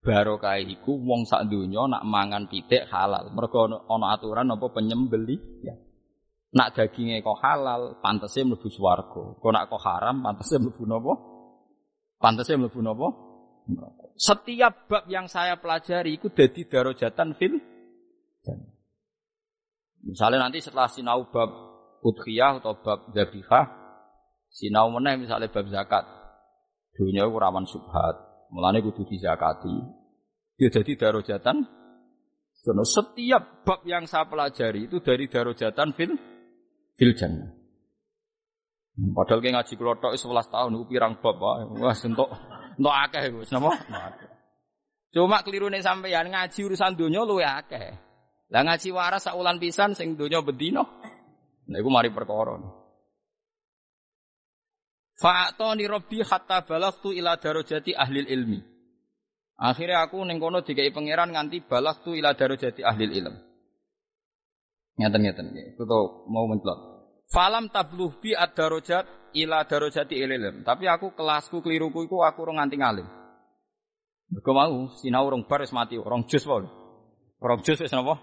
[0.00, 3.28] Barokah iku wong sak donya nak mangan pitik halal.
[3.34, 5.36] Mergo ana aturan apa penyembeli
[5.66, 5.74] ya.
[6.50, 9.38] Nak dagingnya kok halal, pantasnya mlebu swarga.
[9.38, 11.14] Kok nak kok haram, pantasnya mlebu napa?
[12.18, 13.08] Pantasnya mlebu napa?
[14.18, 17.54] Setiap bab yang saya pelajari itu dadi darajatan fil
[20.00, 21.50] Misalnya nanti setelah sinau bab
[22.02, 23.80] udhiyah atau bab dzabihah,
[24.50, 26.04] Sinau meneh misalnya bab zakat.
[26.98, 28.18] Dunia itu rawan subhat.
[28.50, 29.78] Mulane kudu dizakati.
[30.58, 31.62] Dia jadi darojatan.
[32.82, 36.12] Setiap bab yang saya pelajari itu dari darojatan fil
[37.00, 37.48] fil jannah.
[39.16, 41.64] Padahal kayak ngaji kelotok 11 tahun itu pirang bab wah
[41.96, 42.28] untuk
[42.76, 43.72] untuk akeh wis napa?
[45.08, 47.96] Cuma keliru nih sampeyan ngaji urusan dunia luwe akeh.
[48.52, 50.84] Lah ngaji waras saulan pisan sing dunia bedino.
[51.72, 52.60] Nah iku mari perkara.
[55.16, 58.60] Fa'atoni robbi hatta balagtu ila darajati ahli ilmi.
[59.60, 63.49] Akhirnya aku ning kono dikai pangeran nganti balagtu ila darajati ahli ilm.
[64.98, 66.78] Ngeten ngeten Itu tuh mau mencelot.
[67.30, 69.06] Falam tabluh bi ad darajat
[69.38, 70.66] ila darajati ilm.
[70.66, 73.06] Tapi aku kelasku keliruku iku aku ora nganti ngalim.
[74.30, 76.66] Mergo mau sinau rong bar wis mati, rong jus wae.
[77.38, 78.18] Rong jus wis napa?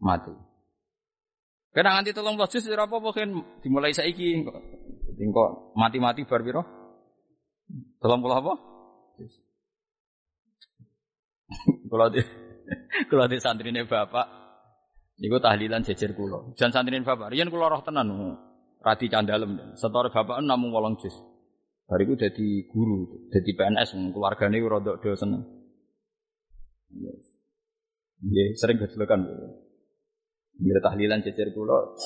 [0.00, 0.32] Mati.
[1.72, 3.28] Kena nganti tolong jus ora apa-apa kan
[3.60, 4.44] dimulai saiki
[5.20, 6.62] kok mati-mati bar piro?
[8.00, 8.52] Tolong puluh apa?
[11.90, 12.20] Kalau di
[13.10, 14.26] kalau di santrine bapak,
[15.20, 16.56] niku tahlilan jejer kulo.
[16.56, 18.08] Jan santrine bapak, riyen kulo roh tenan,
[18.80, 19.76] radi candalem.
[19.76, 21.14] Setor bapak namung jus.
[21.84, 25.42] Bariku jadi guru, jadi PNS, keluargane rodok do seneng.
[28.20, 29.26] Iya, sering gejelekan.
[30.54, 31.98] Bila tahlilan jejer kulo,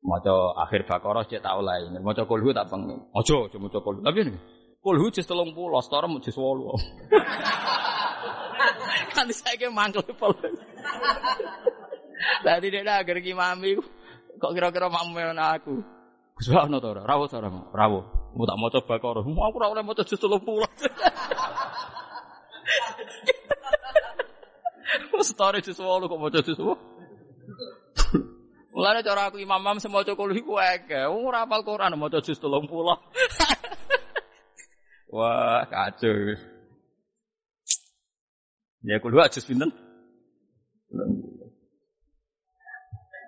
[0.00, 1.92] Maca akhir Baqarah cek tak oleh.
[2.00, 3.04] Maca kulhu tak pengen.
[3.12, 4.00] Aja aja maca kulhu.
[4.00, 4.32] Tapi ini
[4.80, 5.52] kulhu jus 30,
[5.84, 6.40] setara jus 8.
[9.12, 10.32] kan saiki mangkel pol.
[12.44, 13.76] Tadi dia dah agar mami
[14.40, 15.84] kok kira-kira mamu aku.
[16.40, 17.04] Gus ana to ora?
[17.04, 17.52] Rawuh to ora?
[17.52, 18.04] Rawuh.
[18.32, 19.20] Mau tak maca Baqarah.
[19.26, 20.40] Mau aku ora oleh maca jus 30.
[25.20, 28.72] Setara jus 8 kok maca jus 8.
[28.72, 31.04] Mulane cara aku imam-imam semoco kulo iku akeh.
[31.12, 32.72] Wong ora hafal Quran maca juz 30.
[35.10, 36.38] Wah, kacau.
[38.80, 39.68] Ya kulo juz pinten?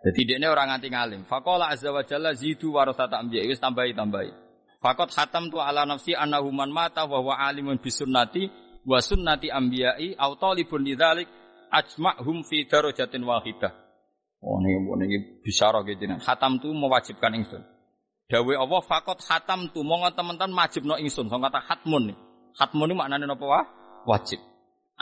[0.02, 1.22] Jadi dia orang nganti ngalim.
[1.30, 3.46] Fakola azza wa jalla zidu warasata ambiya.
[3.46, 4.34] Wis tambahi tambahi.
[4.82, 8.50] Fakot hatam tu ala nafsi annahu man mata wa huwa alimun bisunnati
[8.82, 11.30] wa sunnati ambiyai au talibun lidzalik
[11.70, 13.70] ajma'hum fi darajatin wahidah.
[14.42, 14.74] Oh ini,
[15.06, 16.18] ini bisyarah gitu nih.
[16.26, 17.62] Hatam tu mewajibkan ingsun.
[18.26, 21.30] Dawe Allah fakot hatam tu mau teman-teman no ingsun.
[21.30, 22.10] So kata hatmun.
[22.58, 23.64] Hatmun ini maknanya apa wah?
[24.02, 24.42] Wajib.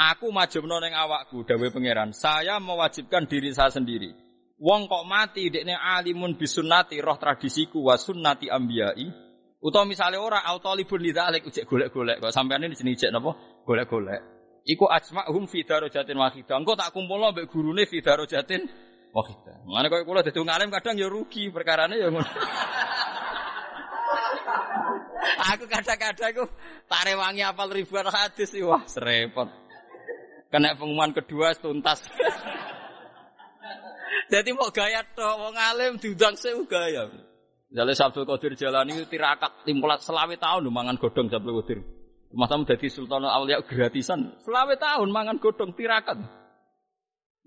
[0.00, 0.32] Aku
[0.64, 1.44] no neng awakku.
[1.44, 2.16] Dawe pangeran.
[2.16, 4.16] Saya mewajibkan diri saya sendiri.
[4.56, 9.08] Wong kok mati dekne alimun bisunati roh tradisiku wa sunnati ambiyai.
[9.60, 12.16] Utawa misalnya ora autolibun lidzalik ujek golek-golek.
[12.16, 13.36] Kok ini jenis ijek napa?
[13.68, 14.20] Golek-golek.
[14.64, 16.56] Iku ajma'hum fi darajatin wahidah.
[16.56, 18.68] Engko tak kumpulno mbek gurune fi darajatin
[19.10, 19.66] Oh kita.
[19.66, 22.22] Mana kau kulo dadi ngalim kadang ya rugi perkarane ya ngono.
[25.50, 26.44] aku kadang-kadang aku
[26.86, 29.69] tak rewangi apal ribuan hadis wah serempet.
[30.50, 32.02] Kena pengumuman kedua tuntas.
[34.30, 37.06] Jadi mau gaya toh, mau ngalim diundang sewu gaya.
[37.70, 41.78] Misalnya Sabtu Qadir jalan itu tirakat timpulat selawe tahun mangan godong Sabtu Qadir.
[42.34, 44.34] Masa jadi Sultan Aulia gratisan.
[44.42, 46.18] Selawe tahun mangan godong tirakat.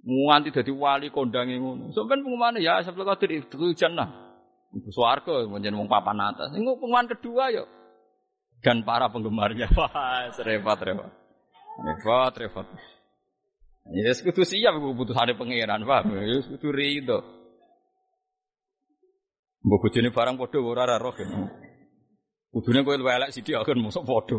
[0.03, 1.91] Nganti dadi wali kondange ngono.
[1.91, 4.07] Sampeyan pengumuman ya Sabtu Qadir itu jannah.
[4.71, 6.55] Ibu swarga menjen wong papan atas.
[6.55, 7.67] Ini pengumuman kedua yo.
[8.63, 9.67] Dan para penggemarnya.
[9.79, 10.79] Wah, repot
[11.81, 12.33] repot.
[12.37, 12.67] Repot.
[13.91, 16.15] Ya kudu siap keputusane pangeran, paham?
[16.15, 17.19] Ya kudu rido.
[19.63, 21.15] Mbok bojone barang padha ora ora roh.
[22.53, 24.37] Kudune kowe luwih elek sithik akan mosok padha.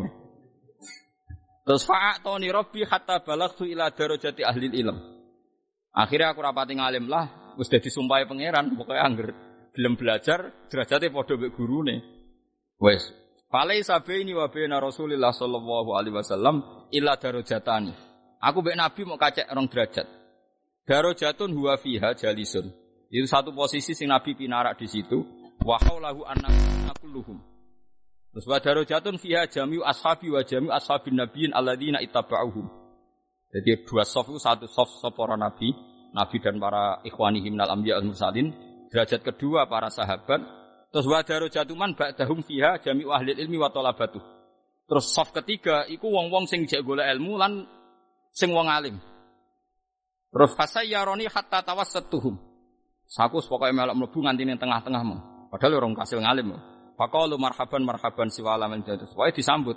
[1.64, 4.97] Terus fa'atoni rabbi hatta balagtu ila darajati ahli ilm.
[5.97, 9.28] Akhirnya aku rapati ngalim lah, wis dadi sumpahe pangeran, pokoknya angger
[9.72, 11.97] gelem belajar derajate padha mek gurune.
[12.78, 13.09] Wes,
[13.55, 16.59] Falai sabaini wa baina Rasulillah sallallahu alaihi wasallam
[16.91, 17.95] illa darajatani.
[18.43, 20.11] Aku mbek Nabi mau kacek rong derajat.
[20.83, 22.67] Darajatun huwa fiha jalisun.
[23.15, 25.23] Itu satu posisi sing Nabi pinarak di situ.
[25.63, 26.27] Wa haulahu
[26.99, 27.39] kulluhum.
[28.35, 32.67] Terus wa darajatun fiha jami'u ashabi wa jami'u ashabin nabiyyin alladzina ittaba'uhum.
[33.55, 35.71] Jadi dua soft itu satu soft soft para nabi,
[36.11, 38.51] nabi dan para ikhwanihim minal anbiya al mursalin.
[38.91, 40.43] Derajat kedua para sahabat,
[40.95, 44.22] Terus wa darajatuman ba'dahum fiha jami'u ahli ilmi wa talabatu.
[44.86, 47.66] Terus soft ketiga iku wong-wong sing jek golek ilmu lan
[48.30, 49.03] sing wong alim.
[50.30, 52.38] Terus fasayyaroni hatta tawassatuhum.
[53.11, 55.51] Saku pokoke melok mlebu nganti ning tengah-tengahmu.
[55.51, 56.55] Padahal orang kasil ngalim.
[56.95, 59.11] Faqalu marhaban marhaban siwa alamin terus.
[59.18, 59.74] Wae disambut.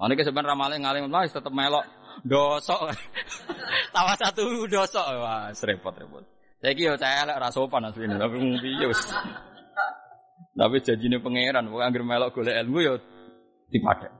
[0.00, 1.84] Ana iki sebenarnya ramale ngalim wis tetep melok
[2.24, 2.96] dosok.
[3.96, 5.04] Tawa satu dosok.
[5.20, 6.24] Wah, repot-repot.
[6.64, 8.16] Saiki yo saya elek ra sopan asline.
[8.16, 9.04] Tapi piye wis.
[10.56, 12.96] Tapi janjine pangeran, pokoknya anggere melok golek ilmu ya
[13.68, 14.12] dipadek.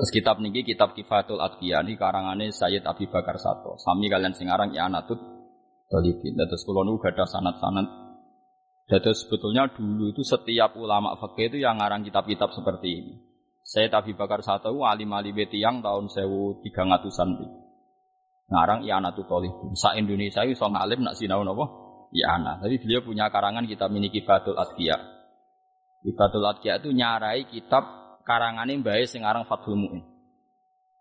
[0.00, 3.76] Terus kitab niki kitab Kifatul Atqiya ini karangane Sayyid Abi Bakar Sato.
[3.76, 5.20] Sami kalian sing aran I'anatut
[5.92, 6.40] Talibin.
[6.40, 7.86] Terus kula nu gadah sanad-sanad.
[8.88, 13.14] Jadi sebetulnya dulu itu setiap ulama fakih itu yang ngarang kitab-kitab seperti ini.
[13.60, 17.30] Sayyid Abi Bakar Sato alim alim yang tahun 1300-an
[18.50, 19.76] ngarang I'anatut Talibin.
[19.76, 21.89] Sa Indonesia itu so ngalim nak sinau napa?
[22.10, 22.58] I'ana.
[22.58, 24.98] Tapi beliau punya karangan kitab ini Kifatul Adkiya.
[26.02, 27.84] Kifatul Adkiya itu nyarai kitab
[28.26, 30.02] karangannya Mbak sing aran Fathul Mu'in.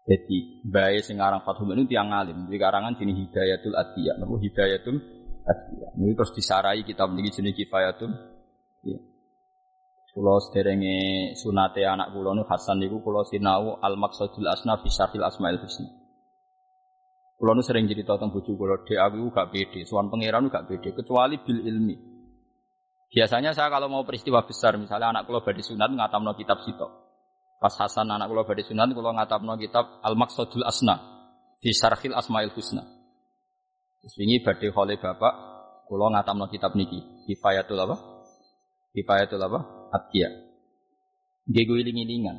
[0.06, 2.46] Jadi Mbak sing aran Fathul Mu'in itu tiang alim.
[2.46, 4.14] Jadi karangan jenis Hidayatul Adkiya.
[4.22, 4.98] Nama Hidayatul
[5.46, 5.88] Adkiya.
[5.98, 8.12] Ini terus disarai kitab ini jenis Kifayatul.
[8.86, 9.00] Ya.
[10.10, 15.22] Kulo sederenge sunate anak kulo nu Hasan niku kulo sinau al maksudul asna fi syarhil
[15.22, 15.99] asmaul husna.
[17.40, 20.92] Kulo nu sering cerita tentang bojo kulo, dek aku gak pede, suan pangeran gak pede,
[20.92, 21.96] kecuali bil ilmi.
[23.08, 26.88] Biasanya saya kalau mau peristiwa besar, misalnya anak kulo badhe sunat ngatamno kitab sito.
[27.64, 31.00] Pas Hasan anak kulo badhe sunat kulo ngatamno kitab Al Maqsadul Asna
[31.64, 32.84] di Syarhil Asmaul Husna.
[34.04, 35.34] Terus ini badhe oleh bapak,
[35.88, 37.96] kulo ngatamno kitab niki, Kifayatul apa?
[38.92, 39.60] Kifayatul apa?
[39.96, 40.30] Atqiya.
[41.48, 42.38] Nggih iling-ilingan.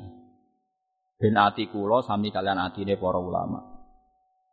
[1.17, 3.70] Ben ati kulo sami kalian atine para ulama.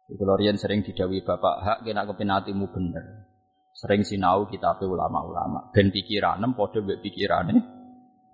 [0.08, 3.28] Kalau rian sering didawi bapak hak kena kepenatimu bener.
[3.76, 5.70] Sering sinau kitab ulama-ulama.
[5.76, 7.60] Ben pikiranem podo be pikirane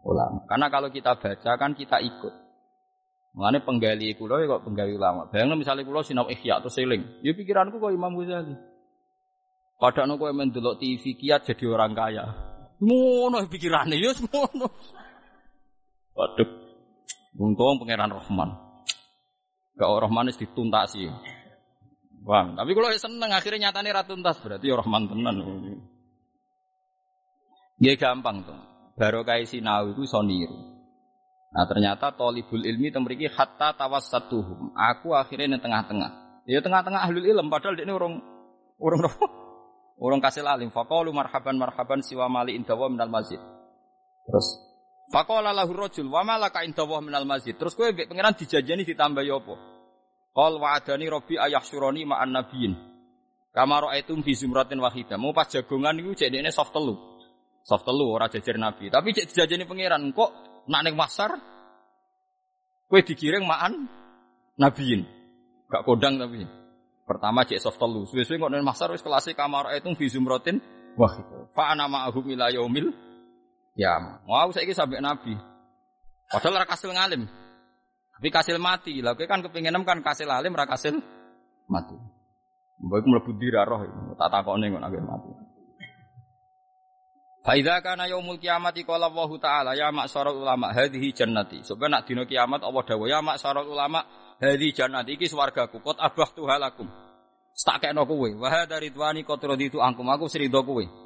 [0.06, 0.46] ulama.
[0.46, 2.34] Karena kalau kita baca kan kita ikut.
[3.34, 5.26] Mengenai penggali kulo ya kok penggali ulama.
[5.34, 7.26] Bayangin misalnya kulo sinau ikhya atau seling.
[7.26, 8.54] Ya pikiranku kok Imam Ghazali.
[9.82, 12.26] Padahal kok mendelok TV kiat jadi orang kaya.
[12.78, 14.70] Ngono pikirannya ya ngono.
[16.14, 16.50] Waduh.
[17.34, 18.50] Untung pangeran Rahman.
[19.74, 21.10] Gak Rahman itu dituntasi.
[22.24, 25.36] Wah, tapi kalau seneng akhirnya nyatane ratu tuntas berarti ya rahman tenan.
[27.84, 28.60] Dia gampang tuh.
[28.96, 30.56] Baru kayak sinau itu soniru.
[31.54, 34.72] Nah ternyata tolibul ilmi temriki hatta tawassatuhum.
[34.72, 36.12] Aku akhirnya di tengah-tengah.
[36.48, 38.24] Ya tengah-tengah ahlul ilm padahal dia ini orang
[38.80, 39.00] orang
[40.06, 40.72] orang kasih alim.
[40.72, 43.42] Fakalu marhaban marhaban siwa mali indawa minal masjid.
[44.24, 44.48] Terus
[45.12, 47.52] Fakola lahu rojul wa malaka indawa minal masjid.
[47.54, 49.54] Terus kowe pengiran dijajani ditambah yopo.
[49.60, 49.73] Ya
[50.34, 52.74] Qal wa'adani rabbi ayahsyurani ma'an nabiyyin.
[53.54, 55.14] Kama ra'aitum fi zumratin wahidah.
[55.22, 56.98] Mau pas jagongan iku cek dene soft telu.
[57.62, 58.90] Soft telu ora jajar nabi.
[58.90, 60.34] Tapi cek dijajani pangeran kok
[60.66, 61.38] nak masar
[62.90, 63.86] kowe dikiring ma'an
[64.58, 65.06] nabiyin.
[65.70, 66.42] Gak kodang tapi.
[67.06, 68.10] Pertama cek soft telu.
[68.10, 70.58] Suwe-suwe kok ning masar wis kelas kama ra'aitum fi zumratin
[70.98, 71.54] wahidah.
[71.54, 72.90] Fa ana ma'ahum ila yaumil
[73.78, 74.02] ya.
[74.26, 75.38] Mau saiki sampai nabi.
[76.26, 77.30] Padahal ora kasil ngalim.
[78.18, 79.02] Tapi kasil mati.
[79.02, 80.98] Lah kan kepingin kan kasil alim ra kasil
[81.70, 81.98] mati.
[82.84, 83.82] Mbok mlebu roh
[84.20, 85.32] tak takone kok nek mati.
[87.44, 91.60] Faidha kana yaumul kiamati qala Allah taala ya maksarul ulama hadhihi jannati.
[91.68, 94.00] Sebab nak dina kiamat Allah dawuh ya maksarul ulama
[94.40, 96.88] hadhihi jannati iki swargaku kot abah tuhalakum.
[97.54, 98.30] Tak kekno kowe.
[98.40, 101.03] Wa hadza ridwani qad raditu angkum aku srido kowe.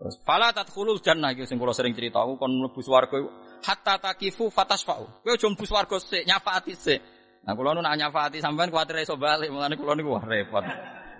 [0.00, 3.20] Terus fala tadkhulul jannah iki sing kula sering cerita aku kon mlebu swarga
[3.60, 5.04] hatta takifu fatasfa'u.
[5.20, 7.00] Kowe aja mlebu swarga sik, nyafaati sik.
[7.44, 10.64] Nah kula nu nak nyafaati sampean kuwatir iso bali, mulane kula niku wah repot.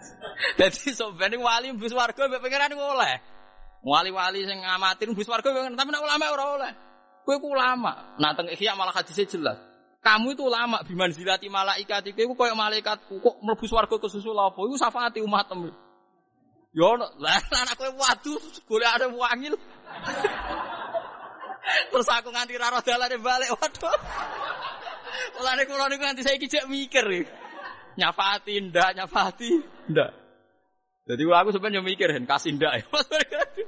[0.56, 3.14] Dadi sampean wali mlebu swarga mbek pangeran niku oleh.
[3.84, 6.72] Wali-wali sing ngamati mlebu swarga tapi nek ulama ora oleh.
[7.28, 8.16] Kowe ku ulama.
[8.16, 9.60] Nak teng ikhya malah hadisnya jelas.
[10.00, 14.56] Kamu itu ulama biman zilati malaikat iku koyo malaikatku kok mlebu swarga kesusul apa?
[14.56, 15.89] Iku syafaati umatmu.
[16.70, 18.38] Yo lah anak kowe waduh
[18.94, 19.58] ada wangil.
[21.90, 23.50] Terus aku nganti raro dalane balik.
[23.58, 23.98] Waduh.
[25.34, 27.26] Mulane kula niku nganti saiki jek mikir.
[27.98, 29.50] Nyafati ndak, nyafati
[29.90, 30.10] ndak.
[31.10, 32.86] Jadi aku sebenarnya mikir kasih ndak.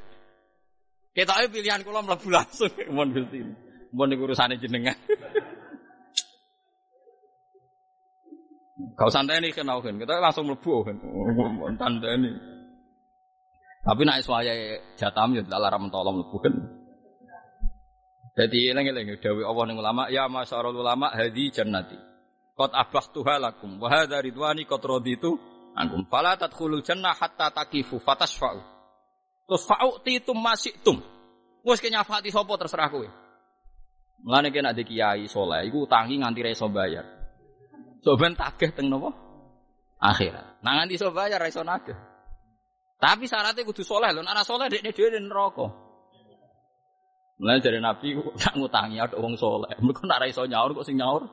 [1.18, 3.42] Kita pilihan kula mlebu langsung mon Gusti.
[3.92, 4.96] Mun niku urusane jenengan.
[8.94, 10.96] Kau santai nih kenal kan, kita langsung mlebu kan,
[11.76, 12.51] tandani.
[13.82, 16.54] Tapi nak iswaya jatam ya tidak larang mentolong mlebu kan.
[18.32, 21.98] Jadi eling-eling dawuh Allah ning ulama, ya masyarul ulama hadi jannati.
[22.54, 25.34] Qad abahtuha lakum wa hadza ridwani qad raditu
[25.74, 26.06] ankum.
[26.06, 28.62] Fala tadkhulul jannah hatta takifu fatashfa'u.
[29.50, 30.96] Terus fa'utitum masyitum.
[31.66, 33.08] Wes kenyafati sapa terserah kowe.
[34.22, 37.06] Mulane kena di kiai soleh, iku utangi nganti ra bayar.
[38.06, 39.10] Soben tagih teng napa?
[39.98, 40.62] Akhirat.
[40.62, 42.11] Nah nganti iso bayar ra nagih.
[43.02, 45.66] Tapi syaratnya kudu soleh nek ora soleh dekne dhewe neraka.
[47.42, 49.74] Mulai dari Nabi nak ngutangi ada wong soleh.
[49.82, 51.26] Mereka nak iso nyaur kok sing nyaur.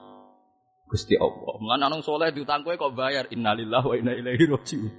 [0.89, 1.53] Gusti Allah.
[1.61, 4.89] Mulai nang soleh diutang kowe kok bayar innalillahi wa inna ilaihi rajiun.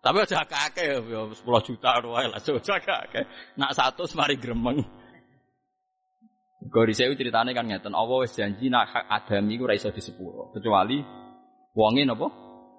[0.00, 1.36] Tapi aja kakek ya 10
[1.68, 3.24] juta wae lah aja kakek.
[3.60, 4.80] Nak satu mari gremeng.
[6.66, 10.50] Gori saya ceritanya kan ngeten, Allah wis janji nak hak adami iku ora iso disepuro,
[10.50, 10.98] kecuali
[11.78, 12.26] wonge napa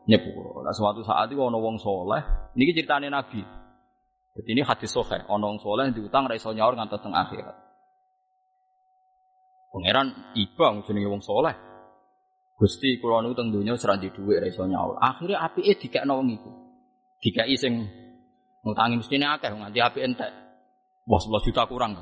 [0.08, 0.64] nyepuro.
[0.64, 2.24] Nah suatu saat itu ana wong soleh,
[2.55, 3.43] niki ceritane Nabi.
[4.39, 7.55] Jadi ini hadis sahih, ana wong soleh diutang ra iso nyaur ngantos teng akhirat.
[9.76, 11.53] Pangeran iba jenenge wong soleh.
[12.58, 14.97] Gusti kula niku teng donya serang di dhuwit ra iso nyaur.
[14.97, 16.51] Akhire apike dikekno wong iku.
[17.22, 17.84] Dikai sing
[18.64, 20.32] ngutangi mestine akeh nganti apike entek.
[21.05, 21.93] Wah 11 juta kurang.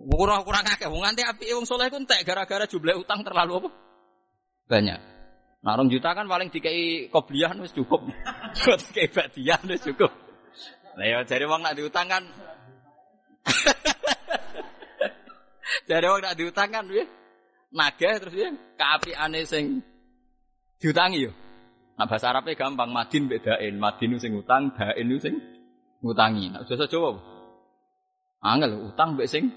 [0.00, 3.70] Kurang kurang akeh nganti apike wong soleh ku entek gara-gara jumlah utang terlalu apa?
[4.70, 5.19] Banyak.
[5.60, 8.00] Nah, rong juta kan paling dikai kobliyah wis cukup.
[8.88, 10.08] dikai badiah wis cukup.
[10.96, 12.24] Lah ya jare wong nak diutang kan
[15.88, 17.04] Jare wong nak diutang kan piye?
[17.70, 18.48] Nagih terus piye?
[18.74, 19.84] Kaapiane sing
[20.80, 21.32] diutangi yo.
[22.00, 25.36] Nah bahasa Arabnya gampang, madin bedain, madin sing utang, dain sing
[26.00, 26.48] ngutangi.
[26.48, 27.20] Nah bahasa Jawa
[28.40, 29.52] Angel utang mbek sing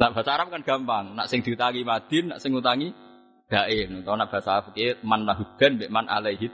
[0.00, 2.88] Nah bahasa Arab kan gampang, nak sing diutangi madin, nak sing ngutangi
[3.52, 4.00] dain.
[4.00, 6.48] Kalau nak bahasa fikih man lahudan mbek man alaihi.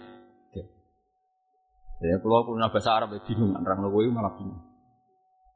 [2.03, 4.61] Ya kalau punya bahasa Arab ya bingung, orang lo malah bingung.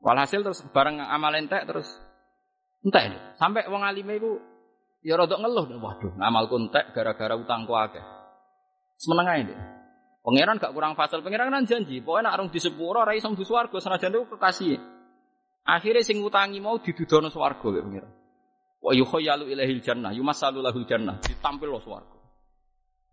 [0.00, 1.90] Walhasil terus bareng amal entek terus
[2.86, 3.36] entek.
[3.36, 4.38] Sampai wong alime iku
[5.02, 5.66] ya rada ngeluh.
[5.68, 8.00] Waduh, ngamalku entek gara-gara utangku akeh.
[9.02, 9.60] Semeneng ae deh.
[10.20, 13.80] Pangeran gak kurang fasal, pangeran kan janji, pokoknya nak arung di sepuro iso mlebu swarga
[13.80, 14.99] senajan itu kekasih.
[15.64, 18.12] Akhirnya sing utangi mau didudono swarga kaya pangeran.
[18.80, 22.16] Wa yukhayyalu ilaihil jannah, yumasalu lahul jannah, ditampil lo swarga.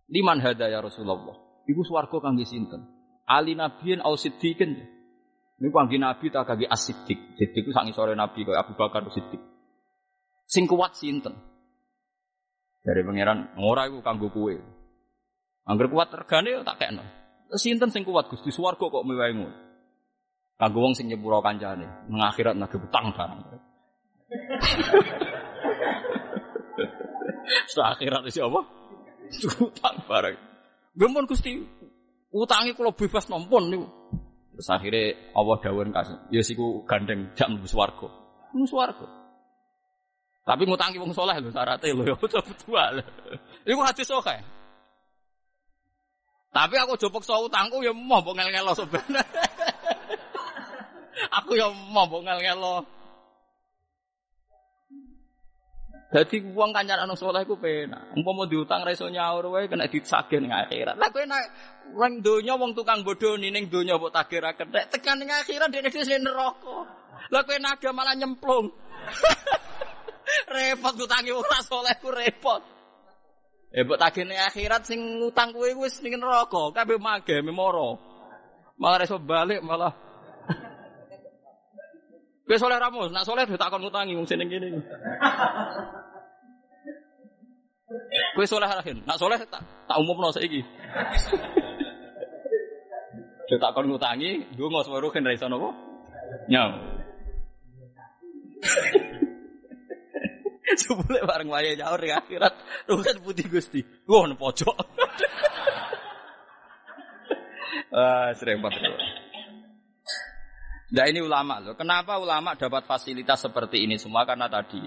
[0.08, 1.36] Liman hada ya Rasulullah.
[1.68, 2.88] Iku swarga kangge sinten?
[3.28, 4.80] Ali nabiyin au siddiqin.
[5.60, 7.36] Ini kangge nabi tak kangge as-siddiq.
[7.36, 9.42] Siddiq itu sangi sore nabi kaya Abu Bakar Siddiq.
[10.48, 11.36] Sing kuat sinten?
[12.80, 14.56] Dari pangeran, ora iku kanggo kowe.
[15.68, 17.04] Angger kuat regane tak kekno.
[17.60, 19.67] Sinten sing kuat Gusti swarga kok mewae ngono.
[20.58, 23.46] Kanggo wong sing nyepuro kancane, nang akhirat nagih utang barang.
[27.70, 28.66] Setelah akhirat isi apa?
[29.62, 30.34] Utang barang.
[30.98, 31.62] Gempon Gusti,
[32.34, 33.86] utangi kalau bebas nompon niku.
[34.58, 38.10] Terus akhirnya Allah dawuh kasih, ya siku gandeng jak mlebu swarga.
[38.58, 39.06] Mlebu swarga.
[40.48, 43.04] Tapi ngutangi wong soleh lho syaratnya lho ya betul-betul.
[43.70, 44.42] Iku hadis sahih.
[46.56, 49.22] Tapi aku jopok so utangku ya mau mbok ngel-ngelo sebenarnya.
[51.32, 52.98] aku ya mau mbok ngel-ngelo.
[56.08, 58.16] Jadi uang kancar anu soleh ku penak.
[58.16, 60.96] Umpama diutang ra iso nyaur wae kena disagih ning akhirat.
[60.96, 61.44] Lah kowe nek
[61.92, 65.92] wong donya wong tukang bodho ning donya mbok tagih ra kethek, tekan ning akhirat dene
[65.92, 66.78] dhewe neraka.
[67.28, 68.72] Lah kowe naga malah nyemplung.
[70.56, 72.64] repot utangi wong ra soleh ku repot.
[73.76, 78.00] Eh mbok tagih ning akhirat sing ngutang kowe wis ning neraka, kabeh mage memoro.
[78.80, 80.07] Malah iso balik malah
[82.48, 84.80] Kowe soleh ramus, nak soleh tak kon ngutangi wong sing kene.
[88.40, 90.64] Kowe soleh rahin, nak soleh tak tak umumno saiki.
[93.52, 95.76] Kowe tak kon ngutangi, ndonga seweruh kan ra iso napa?
[96.48, 96.72] Nyam.
[100.78, 102.54] Sebule bareng wayahe nyaur di akhirat,
[102.88, 103.84] rugen putih Gusti.
[104.08, 104.78] Nang pojok.
[107.92, 109.17] Ah, sering banget.
[110.88, 111.76] Nah ini ulama loh.
[111.76, 114.24] Kenapa ulama dapat fasilitas seperti ini semua?
[114.24, 114.80] Karena tadi.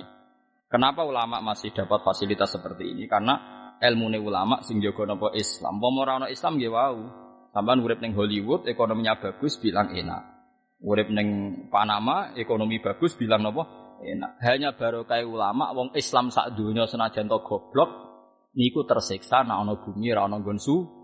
[0.71, 3.05] Kenapa ulama masih dapat fasilitas seperti ini?
[3.05, 3.37] Karena
[3.77, 5.77] ilmu ulama sing jaga nopo Islam.
[5.77, 6.97] Pomorano Islam gak wow.
[7.51, 10.23] Sampai urip neng Hollywood ekonominya bagus bilang enak.
[10.81, 11.29] Urip neng
[11.69, 13.67] Panama ekonomi bagus bilang nopo
[14.01, 14.41] enak.
[14.41, 17.91] Hanya baru kayak ulama wong Islam sak dunia senajan to goblok
[18.55, 20.97] niku tersiksa nak ono bumi ra ono gonsu.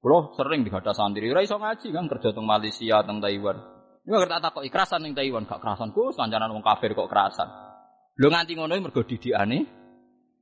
[0.00, 3.79] Kulo sering dihadap santri, ora iso ngaji kan kerja teng Malaysia, teng Taiwan.
[4.10, 7.46] Ngerti tak kok ikrasan ning Taiwan gak kerasan Gus, kancanan wong kafir kok kerasan.
[8.18, 9.58] Lho nganti ngono mergo didikane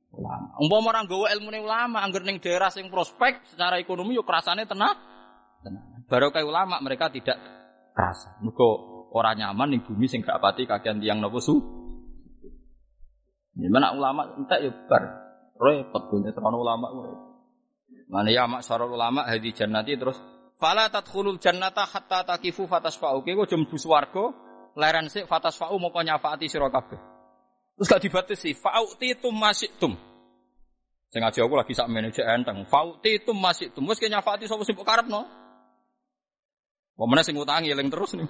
[0.09, 0.57] ulama.
[0.57, 4.97] Umpama orang gawa ilmune ulama angger ning daerah sing prospek secara ekonomi yo kerasane tenang.
[5.61, 6.01] Tenang.
[6.09, 7.37] Baru kayak ulama mereka tidak
[7.93, 8.41] kerasa.
[8.41, 8.69] Mergo
[9.13, 11.53] ora nyaman ning bumi sing gak pati tiang nopo su.
[13.53, 15.03] Gimana ulama entek yo bar
[15.61, 16.89] repot terang ulama
[18.09, 20.17] Mana ya mak ulama hadi jannati terus
[20.59, 23.23] Fala tadkhulul jannata hatta takifu fatasfa'u.
[23.23, 24.35] Kowe aja mlebu swarga,
[24.75, 26.99] leren sik fatasfa'u moko nyafaati sira kabeh.
[27.79, 29.39] Terus gak dibatasi, fa'uti tum
[29.79, 29.95] tum.
[31.09, 32.67] Sing aja aku lagi sak manajer enteng.
[32.67, 33.39] Fa'uti tum
[33.71, 33.87] tum.
[33.87, 35.23] Wis ke nyafaati sapa sing karepno.
[36.99, 38.27] Pemene sing utangi eling terus nih.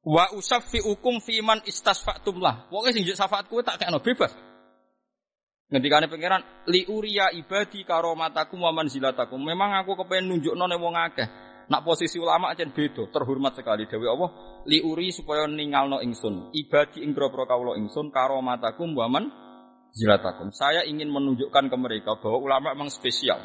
[0.00, 2.64] Wa usaffi ukum fiman istasfa'tum lah.
[2.72, 4.32] Pokoke sing syafaat kowe tak kekno bebas.
[5.70, 9.38] Ngendikane pangeran li uriya ibadi karomatakum wa manzilatakum.
[9.38, 11.28] Memang aku kepengen nunjukno ning wong akeh.
[11.70, 14.34] Nak posisi ulama aja beda, terhormat sekali dewi Allah.
[14.66, 16.50] Li uri supaya ningalno ingsun.
[16.50, 20.50] Ibadi ing grobro kawula ingsun karomatakum wa manzilatakum.
[20.50, 23.38] Saya ingin menunjukkan ke mereka bahwa ulama memang spesial.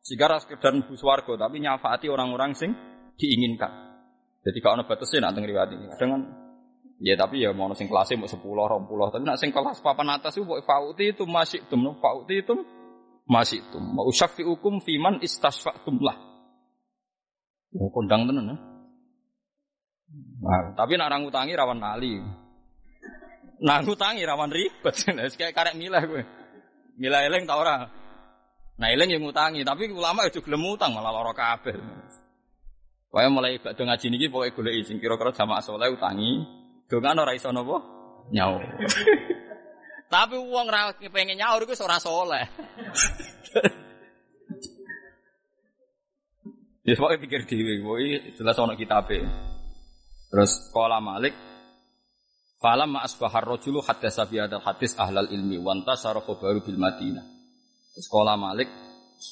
[0.00, 2.72] Sehingga sekedar mlebu swarga tapi nyafaati orang-orang sing
[3.20, 3.68] diinginkan.
[4.40, 5.92] Jadi kalau ada batasnya nak riwayat ini.
[5.92, 6.24] Kadang
[7.00, 9.08] Ya tapi ya mau sing kelasnya mau sepuluh, rom puluh.
[9.08, 12.52] Tapi nak sing kelas papan atas itu mau fauti itu masih tum, fauti itu
[13.24, 13.80] masih tum.
[13.80, 16.20] Mau syafi hukum fiman istasfatum lah.
[17.72, 18.56] Mau kondang tenan ya.
[20.40, 22.20] Nah, tapi nak orang utangi rawan nali.
[23.64, 24.94] Nah utangi rawan ribet.
[25.40, 26.22] Kayak karek milah gue.
[27.00, 27.88] Milah eleng tau ora.
[28.80, 31.76] Nah eleng yang ngutangi, tapi ulama itu gelem utang malah lara kabeh.
[33.12, 36.40] Kaya mulai ibadah ngaji niki pokoke golek sing kira-kira jamaah saleh utangi,
[36.90, 37.78] Dongan ora iso napa?
[38.34, 38.62] Nyaur.
[40.12, 42.44] Tapi uang ra pengen nyaur iku ora soleh.
[46.80, 49.20] Ya pokoke pikir dhewe, kuwi jelas ana kitabe.
[50.32, 51.36] Terus qala Malik
[52.60, 57.24] Falam ma asbahar rajulu hatta sabi hadal hadis ahlal ilmi wanta sarafu baru bil Madinah.
[57.96, 58.68] Sekolah Malik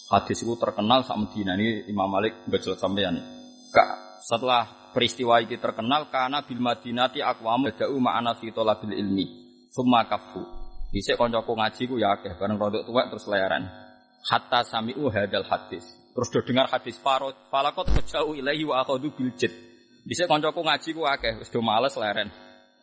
[0.09, 3.21] hadis itu terkenal sama Madinah ini Imam Malik baca sampean.
[3.69, 9.27] Kak setelah peristiwa ini terkenal karena bil madinati aqwamu da'u ma'ana fi talabil ilmi
[9.71, 10.43] summa kafu.
[10.91, 13.63] Dhisik kancaku ngaji ku ya akeh bareng rodok tuwek terus layaran
[14.27, 15.87] hatta sami'u hadal hadis.
[15.87, 19.55] Terus do dengar hadis farot falakot jauh ilahi wa akhadhu bil jid
[20.03, 22.35] dhisik kancaku ngaji ku akeh wis do males leren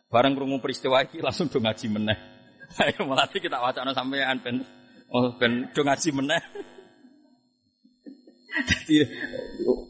[0.08, 2.16] bareng krungu peristiwa iki langsung do ngaji meneh.
[2.80, 4.64] Ayo malah kita wacana sampean ben.
[5.12, 6.40] Oh ben do ngaji meneh.
[8.56, 9.04] Jadi,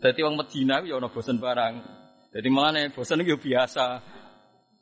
[0.02, 1.95] jadi orang Medina ya ono bosen barang.
[2.36, 3.84] Jadi malah nih bosan itu biasa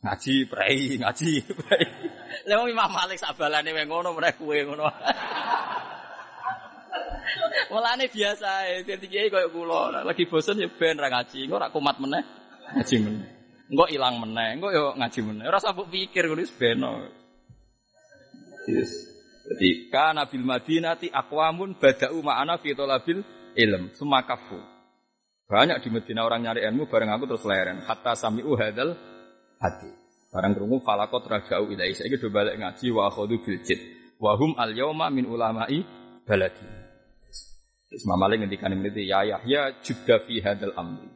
[0.02, 1.86] ngaji prei ngaji prei.
[2.50, 4.90] Lha Imam Malik sabalane wae ngono mereka kue ngono.
[7.94, 11.70] nih biasa ya, dadi kiai koyo kula, lagi bosan ya ben ra ngaji, engko ra
[11.70, 12.26] kumat meneh
[12.74, 13.30] ngaji meneh.
[13.70, 15.44] Engko ilang meneh, engko yo ngaji meneh.
[15.46, 16.92] Ora usah pikir ngono wis beno.
[18.66, 18.90] Yes.
[19.44, 23.20] Jadi kana bil madinati aqwamun bada'u ma'ana fi talabil
[23.54, 24.73] ilm, sumakafu.
[25.44, 27.84] Banyak di Medina orang nyari ilmu bareng aku terus leren.
[27.84, 28.96] Hatta sami'u hadal
[29.60, 29.90] hati.
[30.32, 31.92] Barang krungu falakot raja'u ilai.
[31.92, 33.78] Saya do balik ngaji wa akhudu bil jid.
[34.16, 35.84] Wa hum al yauma min ulama'i
[36.24, 36.64] baladi.
[37.94, 41.06] Isma Malik ngendikan ini ya Yahya judda fi hadal amri.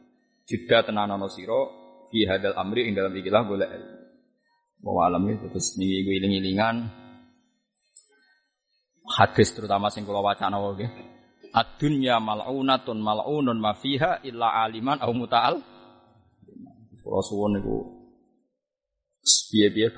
[0.47, 1.61] Judda tenanono siro
[2.07, 3.99] fi hadal amri ing dalam ikilah boleh ilmu.
[4.79, 6.87] Alam itu terus nih gue iling-ilingan
[9.19, 10.87] hadis terutama sing kula wacana wae
[11.49, 15.57] Ad-dunya mal'unatun mal'unun ma fiha illa aliman au muta'al.
[17.01, 17.99] Kula suwun niku
[19.49, 19.89] piye-piye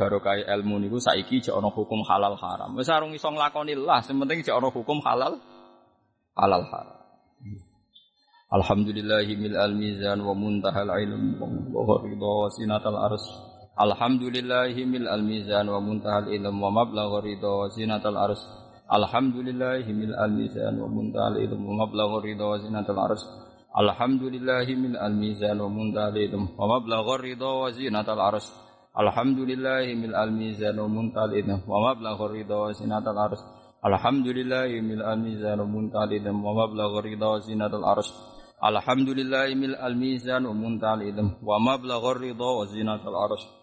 [0.48, 2.76] ilmu niku saiki jek ana hukum halal haram.
[2.80, 5.38] Wis arung iso nglakoni lah, sing penting jek ana hukum halal
[6.36, 6.98] halal haram.
[8.52, 11.40] Alhamdulillahi mil al mizan wa muntahal ilm
[11.72, 13.24] wa ridha wa sinatal ars.
[13.80, 18.44] Alhamdulillahi mil al mizan wa muntahal ilm wa mablagha ridha wa sinatal ars.
[18.92, 23.24] Alhamdulillah mil al mizan wa muntal ilm wa mablagh ridha wa zinatul arsh.
[23.72, 28.52] Alhamdulillah mil al mizan wa muntal ilm wa mablagh ridha wa zinatul arsh.
[28.92, 33.40] Alhamdulillah mil al mizan wa muntal ilm wa mablagh ridha wa zinatul arsh.
[33.80, 38.12] Alhamdulillah mil al mizan wa muntal ilm wa mablagh ridha wa zinatul arsh.
[38.60, 43.61] Alhamdulillah mil al mizan wa muntal ilm wa mablagh ridha wa zinatul arsh.